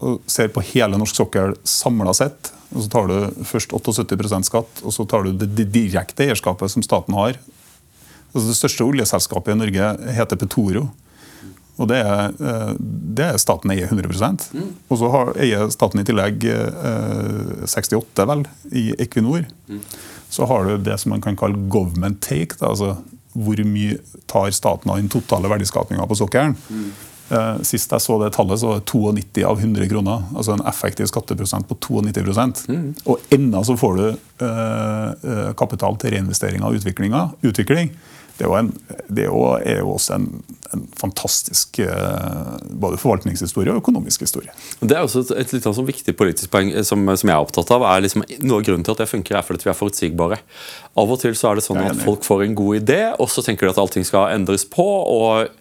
[0.05, 4.83] og ser på hele norsk sokkel samla sett, og så tar du først 78% skatt,
[4.83, 7.39] og så tar du det direkte eierskapet som staten har.
[8.29, 10.89] Altså det største oljeselskapet i Norge heter Petoro.
[11.79, 14.11] Og det er, eh, det er staten eier 100
[14.53, 14.69] mm.
[14.89, 19.47] Og så har, eier staten i tillegg eh, 68 vel, i Equinor.
[19.69, 19.83] Mm.
[20.29, 22.59] Så har du det som man kan kalle government take.
[22.59, 22.97] Da, altså
[23.33, 26.57] Hvor mye tar staten av den totale verdiskapinga på sokkelen?
[26.69, 26.91] Mm.
[27.29, 30.23] Eh, sist jeg så det tallet, så var det 92 av 100 kroner.
[30.35, 32.87] Altså en effektiv skatteprosent på 92 mm.
[33.05, 37.13] Og enda så får du eh, eh kapital til reinvestering av utvikling
[38.39, 38.69] det er jo, en,
[39.11, 40.27] det er jo også en,
[40.71, 44.53] en fantastisk eh, både forvaltningshistorie og økonomisk historie.
[44.79, 47.43] Det er også et, et litt sånn viktig politisk poeng eh, som, som, jeg er
[47.43, 47.83] opptatt av.
[47.89, 50.39] er liksom, Noe av grunnen til at det funker, er fordi vi er forutsigbare.
[51.03, 53.43] Av og til så er det sånn at folk får en god idé, og så
[53.43, 54.87] tenker de at allting skal endres på.
[54.87, 55.51] og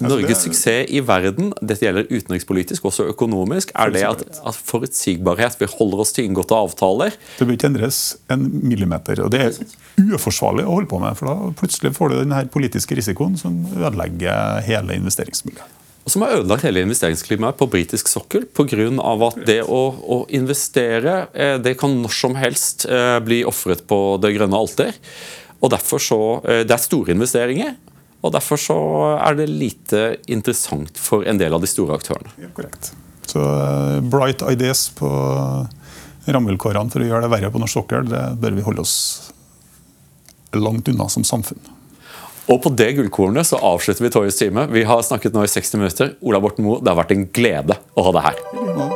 [0.00, 5.58] Norges suksess i verden, dette gjelder utenrikspolitisk, også økonomisk, er det at, at forutsigbarhet.
[5.60, 7.16] Vi holder oss til inngåtte avtaler.
[7.38, 8.00] Det bør ikke endres
[8.32, 9.20] en millimeter.
[9.24, 11.18] og Det er uforsvarlig å holde på med.
[11.18, 15.76] for Da plutselig får du denne politiske risikoen som ødelegger hele investeringsmiljøet.
[16.00, 18.88] Og som har ødelagt hele investeringsklimaet på britisk sokkel pga.
[19.28, 24.16] at det å, å, investere eh, det kan når som helst eh, bli ofret på
[24.22, 24.96] det grønne alter.
[25.60, 27.76] Og derfor så, eh, Det er store investeringer,
[28.20, 28.78] og Derfor så
[29.16, 32.32] er det lite interessant for en del av de store aktørene.
[32.40, 32.92] Ja, korrekt.
[33.30, 35.08] Så uh, bright ideas på
[36.30, 38.96] rammevilkårene for å gjøre det verre på norsk sokkel, det bør vi holde oss
[40.52, 41.62] langt unna som samfunn.
[42.50, 44.66] Og på det gullkornet så avslutter vi Torjus time.
[44.74, 46.16] Vi har snakket nå i 60 minutter.
[46.26, 48.42] Ola Borten Moe, det har vært en glede å ha deg her.
[48.58, 48.90] Ja.